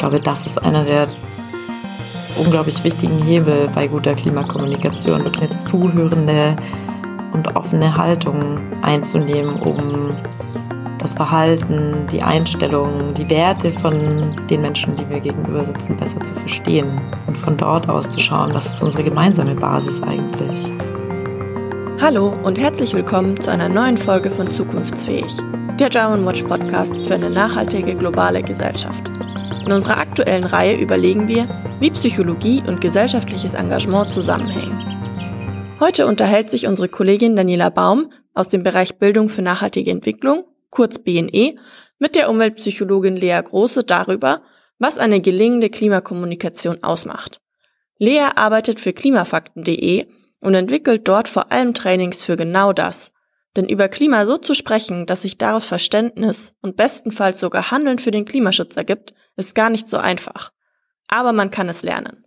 glaube, 0.00 0.18
das 0.18 0.46
ist 0.46 0.58
einer 0.58 0.82
der 0.82 1.08
unglaublich 2.38 2.82
wichtigen 2.82 3.22
Hebel 3.22 3.68
bei 3.74 3.86
guter 3.86 4.14
Klimakommunikation, 4.14 5.22
wirklich 5.24 5.44
eine 5.44 5.54
zuhörende 5.54 6.56
und 7.32 7.54
offene 7.54 7.96
Haltung 7.96 8.58
einzunehmen, 8.82 9.60
um 9.60 10.16
das 10.98 11.14
Verhalten, 11.14 12.06
die 12.10 12.22
Einstellungen, 12.22 13.14
die 13.14 13.28
Werte 13.28 13.72
von 13.72 14.36
den 14.48 14.62
Menschen, 14.62 14.96
die 14.96 15.08
wir 15.08 15.20
gegenüber 15.20 15.64
sitzen, 15.64 15.96
besser 15.96 16.20
zu 16.20 16.34
verstehen 16.34 17.00
und 17.26 17.36
von 17.36 17.56
dort 17.56 17.88
aus 17.88 18.08
zu 18.08 18.20
schauen, 18.20 18.54
was 18.54 18.66
ist 18.66 18.82
unsere 18.82 19.04
gemeinsame 19.04 19.54
Basis 19.54 20.02
eigentlich. 20.02 20.70
Hallo 22.00 22.34
und 22.42 22.58
herzlich 22.58 22.94
willkommen 22.94 23.38
zu 23.38 23.50
einer 23.50 23.68
neuen 23.68 23.98
Folge 23.98 24.30
von 24.30 24.50
Zukunftsfähig, 24.50 25.36
der 25.78 25.90
German 25.90 26.24
Watch 26.26 26.42
Podcast 26.42 26.98
für 27.02 27.14
eine 27.14 27.28
nachhaltige 27.28 27.94
globale 27.94 28.42
Gesellschaft. 28.42 29.09
In 29.70 29.76
unserer 29.76 29.98
aktuellen 29.98 30.42
Reihe 30.42 30.74
überlegen 30.74 31.28
wir, 31.28 31.48
wie 31.78 31.92
Psychologie 31.92 32.60
und 32.66 32.80
gesellschaftliches 32.80 33.54
Engagement 33.54 34.10
zusammenhängen. 34.10 35.76
Heute 35.78 36.08
unterhält 36.08 36.50
sich 36.50 36.66
unsere 36.66 36.88
Kollegin 36.88 37.36
Daniela 37.36 37.70
Baum 37.70 38.12
aus 38.34 38.48
dem 38.48 38.64
Bereich 38.64 38.98
Bildung 38.98 39.28
für 39.28 39.42
nachhaltige 39.42 39.92
Entwicklung, 39.92 40.42
kurz 40.70 40.98
BNE, 40.98 41.54
mit 42.00 42.16
der 42.16 42.30
Umweltpsychologin 42.30 43.14
Lea 43.14 43.40
Große 43.40 43.84
darüber, 43.84 44.42
was 44.80 44.98
eine 44.98 45.20
gelingende 45.20 45.70
Klimakommunikation 45.70 46.82
ausmacht. 46.82 47.40
Lea 47.96 48.26
arbeitet 48.34 48.80
für 48.80 48.92
klimafakten.de 48.92 50.08
und 50.40 50.54
entwickelt 50.54 51.06
dort 51.06 51.28
vor 51.28 51.52
allem 51.52 51.74
Trainings 51.74 52.24
für 52.24 52.36
genau 52.36 52.72
das. 52.72 53.12
Denn 53.56 53.68
über 53.68 53.88
Klima 53.88 54.26
so 54.26 54.36
zu 54.36 54.54
sprechen, 54.54 55.06
dass 55.06 55.22
sich 55.22 55.38
daraus 55.38 55.66
Verständnis 55.66 56.54
und 56.60 56.76
bestenfalls 56.76 57.40
sogar 57.40 57.70
Handeln 57.70 57.98
für 57.98 58.12
den 58.12 58.24
Klimaschutz 58.24 58.76
ergibt, 58.76 59.12
ist 59.36 59.54
gar 59.54 59.70
nicht 59.70 59.88
so 59.88 59.98
einfach. 59.98 60.52
Aber 61.08 61.32
man 61.32 61.50
kann 61.50 61.68
es 61.68 61.82
lernen. 61.82 62.24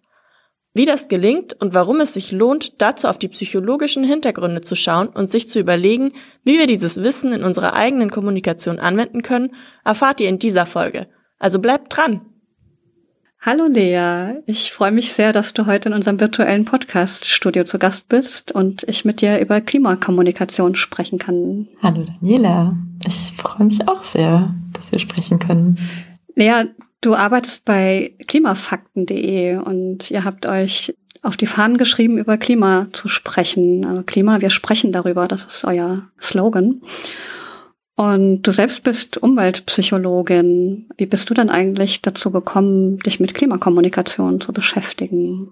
Wie 0.74 0.86
das 0.86 1.08
gelingt 1.08 1.54
und 1.62 1.76
warum 1.76 2.02
es 2.02 2.16
sich 2.16 2.32
lohnt, 2.32 2.82
dazu 2.82 3.08
auf 3.08 3.20
die 3.20 3.28
psychologischen 3.28 4.04
Hintergründe 4.04 4.62
zu 4.62 4.76
schauen 4.76 5.08
und 5.08 5.30
sich 5.30 5.48
zu 5.48 5.60
überlegen, 5.60 6.12
wie 6.44 6.58
wir 6.58 6.66
dieses 6.66 7.04
Wissen 7.04 7.32
in 7.32 7.44
unserer 7.44 7.74
eigenen 7.74 8.10
Kommunikation 8.10 8.80
anwenden 8.80 9.22
können, 9.22 9.56
erfahrt 9.86 10.20
ihr 10.20 10.30
in 10.30 10.40
dieser 10.40 10.66
Folge. 10.66 11.08
Also 11.38 11.60
bleibt 11.60 11.96
dran! 11.96 12.33
Hallo 13.46 13.66
Lea, 13.68 14.42
ich 14.46 14.72
freue 14.72 14.94
mich 14.94 15.12
sehr, 15.12 15.34
dass 15.34 15.52
du 15.52 15.66
heute 15.66 15.90
in 15.90 15.96
unserem 15.96 16.18
virtuellen 16.18 16.64
Podcast-Studio 16.64 17.66
zu 17.66 17.78
Gast 17.78 18.08
bist 18.08 18.54
und 18.54 18.84
ich 18.84 19.04
mit 19.04 19.20
dir 19.20 19.42
über 19.42 19.60
Klimakommunikation 19.60 20.76
sprechen 20.76 21.20
kann. 21.20 21.68
Hallo 21.82 22.06
Daniela, 22.06 22.78
ich 23.06 23.34
freue 23.36 23.68
mich 23.68 23.86
auch 23.90 24.02
sehr, 24.04 24.54
dass 24.72 24.94
wir 24.94 25.00
sprechen 25.00 25.40
können. 25.40 25.78
Lea, 26.38 26.68
du 27.02 27.16
arbeitest 27.16 27.66
bei 27.66 28.14
klimafakten.de 28.30 29.58
und 29.58 30.10
ihr 30.10 30.24
habt 30.24 30.46
euch 30.46 30.96
auf 31.22 31.36
die 31.36 31.46
Fahnen 31.46 31.76
geschrieben, 31.76 32.18
über 32.18 32.38
Klima 32.38 32.88
zu 32.94 33.10
sprechen. 33.10 33.86
Also 33.86 34.04
Klima, 34.04 34.40
wir 34.40 34.52
sprechen 34.52 34.94
darüber, 34.94 35.28
das 35.28 35.44
ist 35.44 35.66
euer 35.66 36.04
Slogan. 36.18 36.82
Und 37.96 38.42
du 38.42 38.52
selbst 38.52 38.84
bist 38.84 39.18
Umweltpsychologin. 39.18 40.90
Wie 40.98 41.06
bist 41.06 41.30
du 41.30 41.34
denn 41.34 41.50
eigentlich 41.50 42.02
dazu 42.02 42.32
gekommen, 42.32 42.98
dich 43.00 43.20
mit 43.20 43.34
Klimakommunikation 43.36 44.42
zu 44.42 44.52
beschäftigen? 44.52 45.50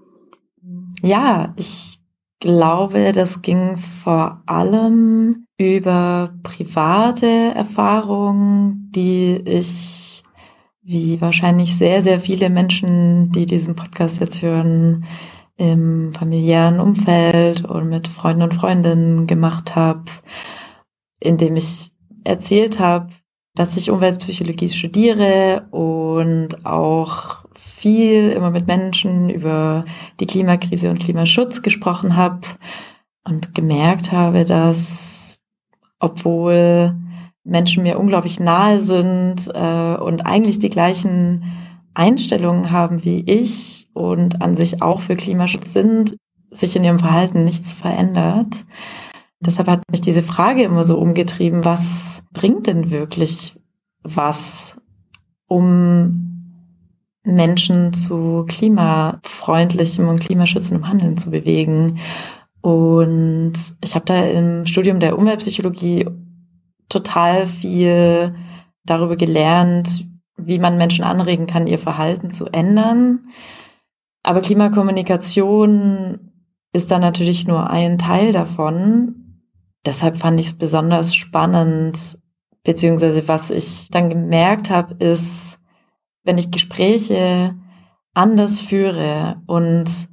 Ja, 1.04 1.54
ich 1.56 2.00
glaube, 2.40 3.12
das 3.12 3.42
ging 3.44 3.78
vor 3.78 4.42
allem 4.48 5.46
über 5.58 6.34
private 6.42 7.54
Erfahrungen, 7.54 8.90
die 8.96 9.36
ich, 9.46 10.24
wie 10.82 11.22
wahrscheinlich 11.22 11.78
sehr, 11.78 12.02
sehr 12.02 12.20
viele 12.20 12.50
Menschen, 12.50 13.32
die 13.32 13.46
diesen 13.46 13.76
Podcast 13.76 14.20
jetzt 14.20 14.42
hören, 14.42 15.06
im 15.58 16.12
familiären 16.12 16.80
Umfeld 16.80 17.66
und 17.66 17.88
mit 17.88 18.08
Freunden 18.08 18.42
und 18.42 18.56
Freundinnen 18.56 19.28
gemacht 19.28 19.76
habe, 19.76 20.06
indem 21.20 21.56
ich 21.56 21.91
erzählt 22.24 22.80
habe, 22.80 23.10
dass 23.56 23.76
ich 23.76 23.92
Umweltpsychologie 23.92 24.70
studiere 24.70 25.68
und 25.72 26.66
auch 26.66 27.46
viel 27.54 28.30
immer 28.30 28.50
mit 28.50 28.68
Menschen 28.68 29.30
über 29.30 29.84
die 30.20 30.26
Klimakrise 30.26 30.90
und 30.90 31.00
Klimaschutz 31.00 31.62
gesprochen 31.62 32.16
habe 32.16 32.42
und 33.26 33.54
gemerkt 33.54 34.12
habe, 34.12 34.46
dass 34.46 35.40
obwohl 36.00 36.96
Menschen 37.44 37.84
mir 37.84 38.00
unglaublich 38.00 38.40
nahe 38.40 38.82
sind 38.82 39.50
äh, 39.54 39.96
und 39.96 40.26
eigentlich 40.26 40.60
die 40.60 40.70
gleichen 40.70 41.44
Einstellungen 41.94 42.72
haben 42.72 43.04
wie 43.04 43.22
ich 43.30 43.90
und 43.94 44.42
an 44.42 44.56
sich 44.56 44.82
auch 44.82 45.02
für 45.02 45.16
Klimaschutz 45.16 45.74
sind, 45.74 46.16
sich 46.52 46.76
in 46.76 46.84
ihrem 46.84 47.00
Verhalten 47.00 47.44
nichts 47.44 47.74
verändert. 47.74 48.66
Deshalb 49.42 49.68
hat 49.68 49.82
mich 49.90 50.02
diese 50.02 50.22
Frage 50.22 50.64
immer 50.64 50.84
so 50.84 50.98
umgetrieben, 50.98 51.66
was 51.66 52.24
bringt 52.32 52.68
denn 52.68 52.92
wirklich 52.92 53.60
was, 54.04 54.80
um 55.48 56.32
Menschen 57.24 57.94
zu 57.94 58.46
klimafreundlichem 58.48 60.08
und 60.08 60.20
klimaschützendem 60.20 60.88
Handeln 60.88 61.18
zu 61.18 61.32
bewegen. 61.32 62.00
Und 62.62 63.54
ich 63.84 63.96
habe 63.96 64.06
da 64.06 64.24
im 64.26 64.66
Studium 64.68 65.00
der 65.00 65.18
Umweltpsychologie 65.18 66.08
total 66.88 67.48
viel 67.48 68.36
darüber 68.86 69.16
gelernt, 69.16 70.06
wie 70.38 70.60
man 70.60 70.78
Menschen 70.78 71.04
anregen 71.04 71.48
kann, 71.48 71.66
ihr 71.66 71.80
Verhalten 71.80 72.30
zu 72.30 72.46
ändern. 72.46 73.28
Aber 74.24 74.42
Klimakommunikation 74.42 76.32
ist 76.74 76.92
da 76.92 77.00
natürlich 77.00 77.48
nur 77.48 77.70
ein 77.70 77.98
Teil 77.98 78.32
davon 78.32 79.31
deshalb 79.86 80.18
fand 80.18 80.40
ich 80.40 80.48
es 80.48 80.58
besonders 80.58 81.16
spannend, 81.16 82.20
beziehungsweise 82.64 83.28
was 83.28 83.50
ich 83.50 83.90
dann 83.90 84.10
gemerkt 84.10 84.70
habe, 84.70 84.96
ist, 85.04 85.60
wenn 86.24 86.38
ich 86.38 86.52
Gespräche 86.52 87.56
anders 88.14 88.62
führe 88.62 89.42
und 89.48 90.10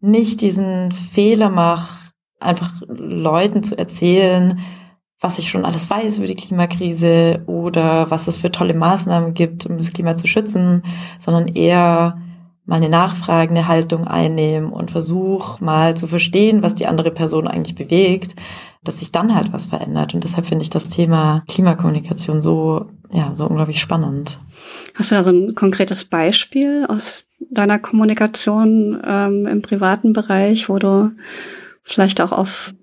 nicht 0.00 0.40
diesen 0.40 0.92
Fehler 0.92 1.48
mache, 1.48 2.10
einfach 2.40 2.82
Leuten 2.88 3.62
zu 3.62 3.78
erzählen, 3.78 4.60
was 5.20 5.38
ich 5.38 5.48
schon 5.48 5.64
alles 5.64 5.88
weiß 5.88 6.18
über 6.18 6.26
die 6.26 6.34
Klimakrise 6.34 7.44
oder 7.46 8.10
was 8.10 8.26
es 8.26 8.38
für 8.38 8.50
tolle 8.50 8.74
Maßnahmen 8.74 9.34
gibt, 9.34 9.66
um 9.66 9.78
das 9.78 9.92
Klima 9.92 10.16
zu 10.16 10.26
schützen, 10.26 10.82
sondern 11.20 11.46
eher 11.46 12.18
mal 12.64 12.76
eine 12.76 12.88
nachfragende 12.88 13.68
Haltung 13.68 14.06
einnehmen 14.06 14.72
und 14.72 14.90
versuch 14.90 15.60
mal 15.60 15.96
zu 15.96 16.08
verstehen, 16.08 16.62
was 16.62 16.74
die 16.74 16.86
andere 16.86 17.12
Person 17.12 17.46
eigentlich 17.46 17.76
bewegt, 17.76 18.34
dass 18.84 18.98
sich 18.98 19.12
dann 19.12 19.34
halt 19.34 19.52
was 19.52 19.66
verändert. 19.66 20.14
Und 20.14 20.24
deshalb 20.24 20.46
finde 20.46 20.62
ich 20.62 20.70
das 20.70 20.88
Thema 20.88 21.44
Klimakommunikation 21.48 22.40
so, 22.40 22.86
ja, 23.10 23.34
so 23.34 23.46
unglaublich 23.46 23.80
spannend. 23.80 24.38
Hast 24.94 25.10
du 25.10 25.14
da 25.14 25.22
so 25.22 25.30
ein 25.30 25.54
konkretes 25.54 26.04
Beispiel 26.04 26.84
aus 26.88 27.24
deiner 27.50 27.78
Kommunikation 27.78 29.00
ähm, 29.04 29.46
im 29.46 29.62
privaten 29.62 30.12
Bereich, 30.12 30.68
wo 30.68 30.78
du 30.78 31.12
vielleicht 31.82 32.20
auch 32.20 32.32
auf 32.32 32.74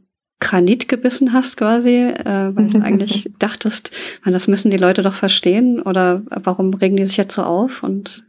Granit 0.41 0.87
gebissen 0.87 1.33
hast 1.33 1.57
quasi, 1.57 1.95
äh, 1.95 2.55
weil 2.55 2.69
du 2.69 2.79
eigentlich 2.83 3.31
dachtest, 3.39 3.91
man, 4.23 4.33
das 4.33 4.47
müssen 4.47 4.71
die 4.71 4.77
Leute 4.77 5.01
doch 5.01 5.13
verstehen 5.13 5.81
oder 5.81 6.21
warum 6.29 6.73
regen 6.73 6.95
die 6.95 7.05
sich 7.05 7.17
jetzt 7.17 7.35
so 7.35 7.43
auf 7.43 7.83
und 7.83 8.23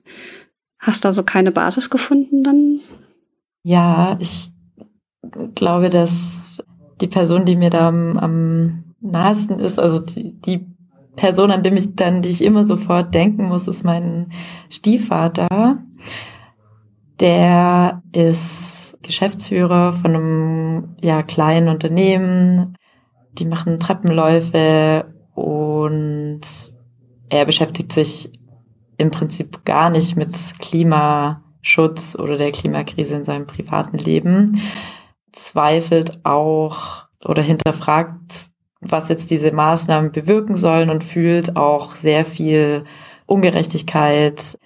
Hast 0.81 1.05
da 1.05 1.13
so 1.13 1.23
keine 1.23 1.53
Basis 1.53 1.91
gefunden 1.91 2.43
dann? 2.43 2.81
Ja, 3.63 4.17
ich 4.19 4.51
glaube, 5.55 5.91
dass 5.91 6.65
die 7.01 7.07
Person, 7.07 7.45
die 7.45 7.57
mir 7.57 7.71
da 7.71 7.89
am, 7.89 8.17
am 8.17 8.85
nahesten 9.01 9.59
ist, 9.59 9.79
also 9.79 10.01
die, 10.01 10.39
die 10.41 10.67
Person, 11.17 11.51
an 11.51 11.63
die 11.63 11.71
ich 11.71 11.95
dann, 11.97 12.23
die 12.23 12.31
ich 12.31 12.43
immer 12.43 12.65
sofort 12.65 13.15
denken 13.15 13.45
muss, 13.45 13.69
ist 13.69 13.85
mein 13.85 14.33
Stiefvater. 14.69 15.79
Der 17.21 18.03
ist 18.13 18.97
Geschäftsführer 19.03 19.93
von 19.93 20.15
einem 20.15 20.97
ja, 21.03 21.23
kleinen 21.23 21.69
Unternehmen. 21.69 22.77
Die 23.33 23.45
machen 23.45 23.79
Treppenläufe 23.79 25.07
und 25.35 26.41
er 27.29 27.45
beschäftigt 27.45 27.93
sich 27.93 28.31
im 28.97 29.11
Prinzip 29.11 29.65
gar 29.65 29.91
nicht 29.91 30.17
mit 30.17 30.31
Klimaschutz 30.59 32.17
oder 32.19 32.37
der 32.37 32.51
Klimakrise 32.51 33.17
in 33.17 33.25
seinem 33.25 33.47
privaten 33.47 33.99
Leben, 33.99 34.61
zweifelt 35.33 36.25
auch 36.25 37.07
oder 37.25 37.43
hinterfragt, 37.43 38.51
was 38.81 39.09
jetzt 39.09 39.31
diese 39.31 39.53
Maßnahmen 39.53 40.13
bewirken 40.13 40.57
sollen 40.57 40.91
und 40.91 41.05
fühlt 41.05 41.57
auch 41.57 41.95
sehr 41.95 42.25
viel 42.25 42.85
Ungerechtigkeit, 43.27 44.59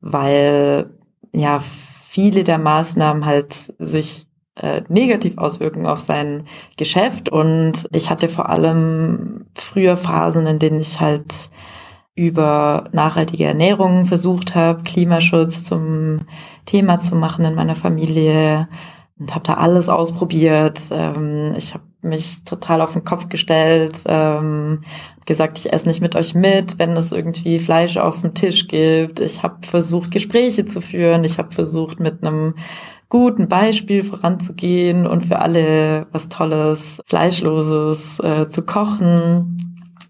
weil 0.00 0.90
ja 1.32 1.58
viele 1.58 2.44
der 2.44 2.58
Maßnahmen 2.58 3.24
halt 3.24 3.54
sich 3.78 4.26
äh, 4.56 4.82
negativ 4.88 5.38
auswirken 5.38 5.86
auf 5.86 6.00
sein 6.00 6.44
Geschäft. 6.76 7.28
Und 7.28 7.88
ich 7.90 8.10
hatte 8.10 8.28
vor 8.28 8.50
allem 8.50 9.46
früher 9.54 9.96
Phasen, 9.96 10.46
in 10.46 10.58
denen 10.58 10.80
ich 10.80 11.00
halt 11.00 11.50
über 12.14 12.88
nachhaltige 12.92 13.44
Ernährung 13.44 14.04
versucht 14.04 14.54
habe, 14.54 14.84
Klimaschutz 14.84 15.64
zum 15.64 16.20
Thema 16.64 17.00
zu 17.00 17.16
machen 17.16 17.44
in 17.44 17.54
meiner 17.54 17.74
Familie 17.74 18.68
und 19.18 19.34
habe 19.34 19.46
da 19.46 19.54
alles 19.54 19.88
ausprobiert. 19.88 20.80
Ähm, 20.90 21.54
ich 21.56 21.74
habe 21.74 21.84
mich 22.02 22.44
total 22.44 22.80
auf 22.80 22.92
den 22.92 23.04
Kopf 23.04 23.28
gestellt, 23.28 24.04
ähm, 24.06 24.82
gesagt, 25.26 25.58
ich 25.58 25.72
esse 25.72 25.88
nicht 25.88 26.00
mit 26.00 26.16
euch 26.16 26.34
mit, 26.34 26.78
wenn 26.78 26.96
es 26.96 27.12
irgendwie 27.12 27.58
Fleisch 27.58 27.96
auf 27.96 28.20
dem 28.20 28.34
Tisch 28.34 28.68
gibt. 28.68 29.20
Ich 29.20 29.42
habe 29.42 29.66
versucht, 29.66 30.10
Gespräche 30.10 30.64
zu 30.66 30.80
führen. 30.80 31.24
Ich 31.24 31.38
habe 31.38 31.52
versucht, 31.52 32.00
mit 32.00 32.22
einem 32.22 32.54
guten 33.08 33.48
Beispiel 33.48 34.02
voranzugehen 34.02 35.06
und 35.06 35.24
für 35.24 35.38
alle 35.38 36.06
was 36.10 36.28
Tolles, 36.28 37.00
Fleischloses 37.06 38.18
äh, 38.20 38.48
zu 38.48 38.62
kochen. 38.62 39.56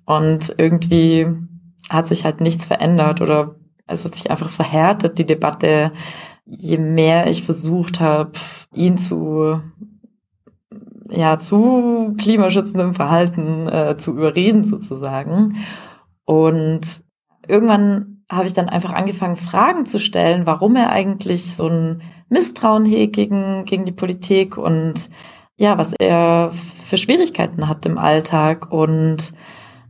Und 0.07 0.55
irgendwie 0.59 1.27
hat 1.91 2.07
sich 2.07 2.25
halt 2.25 2.41
nichts 2.41 2.65
verändert 2.65 3.21
oder 3.21 3.55
es 3.87 4.05
hat 4.05 4.15
sich 4.15 4.31
einfach 4.31 4.51
verhärtet, 4.51 5.19
die 5.19 5.27
Debatte, 5.27 5.93
je 6.47 6.79
mehr 6.79 7.29
ich 7.29 7.43
versucht 7.43 8.01
habe, 8.01 8.33
ihn 8.73 8.97
zu 8.97 9.61
ja 11.11 11.39
zu 11.39 12.15
klimaschützendem 12.19 12.95
Verhalten 12.95 13.69
äh, 13.69 13.97
zu 13.97 14.13
überreden 14.13 14.65
sozusagen. 14.65 15.57
Und 16.25 17.03
irgendwann 17.47 18.15
habe 18.31 18.47
ich 18.47 18.55
dann 18.55 18.69
einfach 18.69 18.93
angefangen, 18.93 19.37
Fragen 19.37 19.87
zu 19.87 19.99
stellen, 19.99 20.47
warum 20.47 20.77
er 20.77 20.91
eigentlich 20.91 21.55
so 21.55 21.69
ein 21.69 22.03
Misstrauen 22.29 22.87
hegt 22.87 23.15
gegen, 23.15 23.65
gegen 23.65 23.85
die 23.85 23.93
Politik 23.93 24.57
und 24.57 25.11
ja, 25.57 25.79
was 25.79 25.95
er 26.01 26.51
für 26.85 26.97
Schwierigkeiten 26.97 27.69
hat 27.69 27.87
im 27.87 27.99
Alltag. 27.99 28.73
Und 28.73 29.33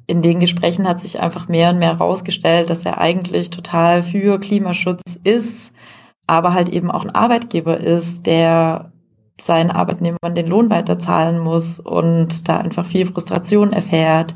in 0.06 0.20
den 0.20 0.40
Gesprächen 0.40 0.86
hat 0.86 0.98
sich 0.98 1.20
einfach 1.20 1.48
mehr 1.48 1.70
und 1.70 1.78
mehr 1.78 1.98
herausgestellt, 1.98 2.68
dass 2.68 2.84
er 2.84 2.98
eigentlich 2.98 3.50
total 3.50 4.02
für 4.02 4.38
Klimaschutz 4.38 5.18
ist, 5.22 5.72
aber 6.26 6.54
halt 6.54 6.68
eben 6.68 6.90
auch 6.90 7.04
ein 7.04 7.14
Arbeitgeber 7.14 7.78
ist, 7.78 8.26
der 8.26 8.92
seinen 9.40 9.70
Arbeitnehmern 9.70 10.34
den 10.34 10.46
Lohn 10.46 10.70
weiterzahlen 10.70 11.38
muss 11.38 11.80
und 11.80 12.48
da 12.48 12.58
einfach 12.58 12.86
viel 12.86 13.06
Frustration 13.06 13.72
erfährt. 13.72 14.34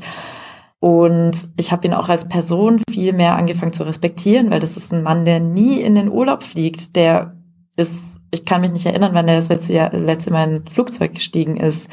Und 0.79 1.33
ich 1.57 1.71
habe 1.71 1.87
ihn 1.87 1.93
auch 1.93 2.09
als 2.09 2.27
Person 2.27 2.81
viel 2.89 3.13
mehr 3.13 3.35
angefangen 3.35 3.73
zu 3.73 3.83
respektieren, 3.83 4.49
weil 4.49 4.59
das 4.59 4.77
ist 4.77 4.93
ein 4.93 5.03
Mann, 5.03 5.25
der 5.25 5.39
nie 5.39 5.81
in 5.81 5.95
den 5.95 6.09
Urlaub 6.09 6.43
fliegt. 6.43 6.95
Der 6.95 7.35
ist, 7.75 8.19
ich 8.31 8.45
kann 8.45 8.61
mich 8.61 8.71
nicht 8.71 8.85
erinnern, 8.85 9.13
wann 9.13 9.27
er 9.27 9.35
das 9.35 9.49
letzte, 9.49 9.73
Jahr, 9.73 9.91
letzte 9.93 10.31
Mal 10.31 10.49
in 10.49 10.55
ein 10.55 10.67
Flugzeug 10.67 11.13
gestiegen 11.15 11.57
ist. 11.57 11.89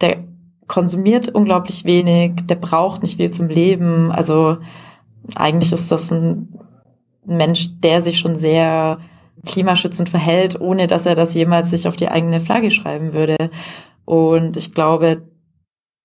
Der 0.00 0.24
konsumiert 0.66 1.28
unglaublich 1.28 1.84
wenig, 1.84 2.46
der 2.46 2.56
braucht 2.56 3.02
nicht 3.02 3.16
viel 3.16 3.30
zum 3.30 3.48
Leben. 3.48 4.12
Also 4.12 4.58
eigentlich 5.34 5.72
ist 5.72 5.90
das 5.90 6.12
ein 6.12 6.48
Mensch, 7.24 7.70
der 7.80 8.00
sich 8.00 8.18
schon 8.18 8.36
sehr 8.36 8.98
klimaschützend 9.46 10.08
verhält, 10.08 10.60
ohne 10.60 10.86
dass 10.86 11.06
er 11.06 11.14
das 11.14 11.34
jemals 11.34 11.70
sich 11.70 11.88
auf 11.88 11.96
die 11.96 12.08
eigene 12.08 12.40
Flagge 12.40 12.70
schreiben 12.70 13.12
würde. 13.12 13.36
Und 14.04 14.56
ich 14.56 14.74
glaube, 14.74 15.22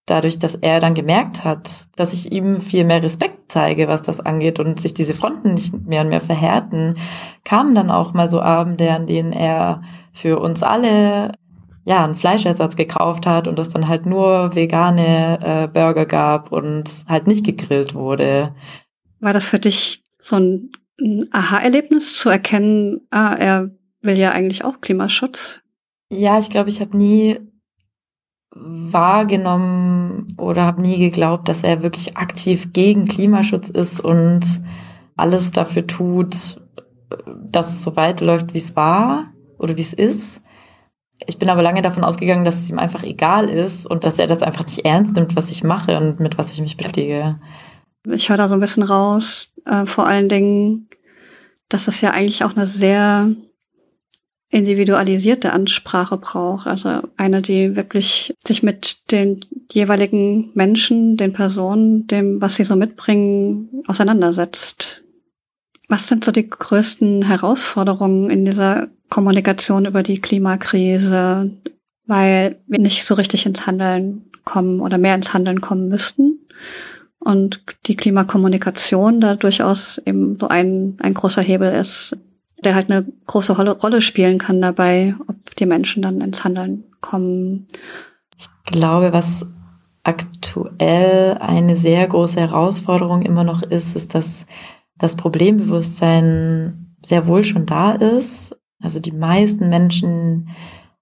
dadurch, 0.05 0.39
dass 0.39 0.55
er 0.55 0.79
dann 0.79 0.93
gemerkt 0.93 1.43
hat, 1.43 1.85
dass 1.95 2.13
ich 2.13 2.31
ihm 2.31 2.59
viel 2.59 2.83
mehr 2.83 3.01
Respekt 3.01 3.51
zeige, 3.51 3.87
was 3.87 4.01
das 4.01 4.19
angeht 4.19 4.59
und 4.59 4.79
sich 4.79 4.93
diese 4.93 5.13
Fronten 5.13 5.53
nicht 5.53 5.73
mehr 5.87 6.01
und 6.01 6.09
mehr 6.09 6.19
verhärten, 6.19 6.95
kamen 7.43 7.75
dann 7.75 7.89
auch 7.89 8.13
mal 8.13 8.27
so 8.27 8.41
Abende, 8.41 8.91
an 8.91 9.07
denen 9.07 9.31
er 9.31 9.81
für 10.11 10.39
uns 10.39 10.63
alle 10.63 11.31
ja, 11.85 12.03
einen 12.03 12.15
Fleischersatz 12.15 12.75
gekauft 12.75 13.25
hat 13.25 13.47
und 13.47 13.59
es 13.59 13.69
dann 13.69 13.87
halt 13.87 14.05
nur 14.05 14.55
vegane 14.55 15.39
äh, 15.41 15.67
Burger 15.67 16.05
gab 16.05 16.51
und 16.51 17.05
halt 17.07 17.27
nicht 17.27 17.45
gegrillt 17.45 17.93
wurde. 17.93 18.55
War 19.19 19.33
das 19.33 19.47
für 19.47 19.59
dich 19.59 20.03
so 20.17 20.37
ein 20.37 20.71
ein 20.99 21.27
Aha-Erlebnis 21.31 22.17
zu 22.17 22.29
erkennen, 22.29 23.01
ah, 23.09 23.33
er 23.33 23.71
will 24.01 24.17
ja 24.17 24.31
eigentlich 24.31 24.63
auch 24.63 24.81
Klimaschutz? 24.81 25.61
Ja, 26.09 26.37
ich 26.37 26.49
glaube, 26.49 26.69
ich 26.69 26.81
habe 26.81 26.95
nie 26.95 27.39
wahrgenommen 28.55 30.27
oder 30.37 30.63
habe 30.63 30.81
nie 30.81 30.99
geglaubt, 30.99 31.47
dass 31.47 31.63
er 31.63 31.81
wirklich 31.81 32.17
aktiv 32.17 32.71
gegen 32.71 33.07
Klimaschutz 33.07 33.69
ist 33.69 33.99
und 33.99 34.61
alles 35.15 35.51
dafür 35.51 35.87
tut, 35.87 36.61
dass 37.45 37.69
es 37.69 37.83
so 37.83 37.95
weiterläuft, 37.95 38.53
wie 38.53 38.59
es 38.59 38.75
war 38.75 39.31
oder 39.57 39.77
wie 39.77 39.81
es 39.81 39.93
ist. 39.93 40.41
Ich 41.25 41.39
bin 41.39 41.49
aber 41.49 41.63
lange 41.63 41.81
davon 41.81 42.03
ausgegangen, 42.03 42.45
dass 42.45 42.61
es 42.61 42.69
ihm 42.69 42.79
einfach 42.79 43.03
egal 43.03 43.49
ist 43.49 43.85
und 43.85 44.03
dass 44.03 44.19
er 44.19 44.27
das 44.27 44.43
einfach 44.43 44.65
nicht 44.65 44.85
ernst 44.85 45.15
nimmt, 45.15 45.35
was 45.35 45.49
ich 45.49 45.63
mache 45.63 45.97
und 45.97 46.19
mit 46.19 46.37
was 46.37 46.51
ich 46.51 46.61
mich 46.61 46.77
beschäftige. 46.77 47.39
Ich 48.11 48.29
höre 48.29 48.37
da 48.37 48.47
so 48.47 48.55
ein 48.55 48.59
bisschen 48.59 48.83
raus, 48.83 49.53
äh, 49.65 49.85
vor 49.85 50.07
allen 50.07 50.29
Dingen, 50.29 50.89
dass 51.69 51.87
es 51.87 52.01
ja 52.01 52.11
eigentlich 52.11 52.43
auch 52.43 52.55
eine 52.55 52.67
sehr 52.67 53.29
individualisierte 54.53 55.51
Ansprache 55.51 56.17
braucht. 56.17 56.67
Also 56.67 57.01
eine, 57.17 57.41
die 57.41 57.75
wirklich 57.75 58.35
sich 58.45 58.61
mit 58.61 59.11
den 59.11 59.39
jeweiligen 59.71 60.51
Menschen, 60.53 61.17
den 61.17 61.33
Personen, 61.33 62.05
dem, 62.07 62.39
was 62.39 62.55
sie 62.55 62.63
so 62.63 62.75
mitbringen, 62.75 63.83
auseinandersetzt. 63.87 65.03
Was 65.89 66.07
sind 66.07 66.23
so 66.23 66.31
die 66.31 66.47
größten 66.47 67.23
Herausforderungen 67.23 68.29
in 68.29 68.45
dieser 68.45 68.87
Kommunikation 69.09 69.85
über 69.85 70.03
die 70.03 70.21
Klimakrise, 70.21 71.51
weil 72.05 72.59
wir 72.67 72.79
nicht 72.79 73.05
so 73.05 73.15
richtig 73.15 73.45
ins 73.45 73.65
Handeln 73.65 74.29
kommen 74.45 74.81
oder 74.81 74.97
mehr 74.97 75.15
ins 75.15 75.33
Handeln 75.33 75.61
kommen 75.61 75.89
müssten? 75.89 76.39
Und 77.23 77.61
die 77.87 77.95
Klimakommunikation 77.95 79.21
da 79.21 79.35
durchaus 79.35 79.97
eben 80.05 80.37
so 80.39 80.47
ein, 80.47 80.97
ein 80.99 81.13
großer 81.13 81.41
Hebel 81.41 81.71
ist, 81.71 82.17
der 82.63 82.75
halt 82.75 82.89
eine 82.89 83.05
große 83.27 83.55
Rolle 83.55 84.01
spielen 84.01 84.37
kann 84.37 84.61
dabei, 84.61 85.15
ob 85.27 85.55
die 85.55 85.65
Menschen 85.65 86.01
dann 86.01 86.21
ins 86.21 86.43
Handeln 86.43 86.83
kommen. 87.01 87.67
Ich 88.37 88.47
glaube, 88.65 89.13
was 89.13 89.45
aktuell 90.03 91.37
eine 91.39 91.77
sehr 91.77 92.05
große 92.07 92.39
Herausforderung 92.39 93.21
immer 93.21 93.43
noch 93.43 93.63
ist, 93.63 93.95
ist, 93.95 94.15
dass 94.15 94.45
das 94.97 95.15
Problembewusstsein 95.15 96.95
sehr 97.01 97.27
wohl 97.27 97.43
schon 97.43 97.65
da 97.65 97.93
ist. 97.93 98.55
Also 98.81 98.99
die 98.99 99.11
meisten 99.11 99.69
Menschen 99.69 100.49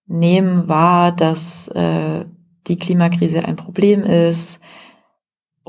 nehmen 0.05 0.67
wahr, 0.67 1.11
dass 1.11 1.67
äh, 1.69 2.25
die 2.67 2.77
Klimakrise 2.77 3.43
ein 3.43 3.55
Problem 3.55 4.03
ist, 4.03 4.59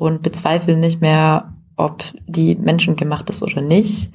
und 0.03 0.23
bezweifeln 0.23 0.81
nicht 0.81 1.01
mehr, 1.01 1.55
ob 1.77 2.03
die 2.27 2.57
menschengemacht 2.57 3.31
ist 3.31 3.41
oder 3.41 3.63
nicht 3.63 4.11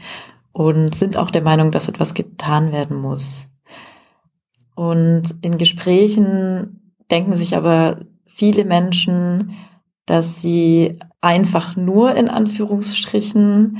und 0.51 0.93
sind 0.93 1.15
auch 1.15 1.31
der 1.31 1.41
Meinung, 1.41 1.71
dass 1.71 1.87
etwas 1.87 2.13
getan 2.13 2.73
werden 2.73 2.97
muss. 2.97 3.47
Und 4.75 5.23
in 5.39 5.57
Gesprächen 5.57 6.91
denken 7.09 7.37
sich 7.37 7.55
aber 7.55 8.01
viele 8.25 8.65
Menschen, 8.65 9.53
dass 10.05 10.41
sie 10.41 10.99
einfach 11.21 11.77
nur 11.77 12.15
in 12.15 12.27
Anführungsstrichen 12.27 13.77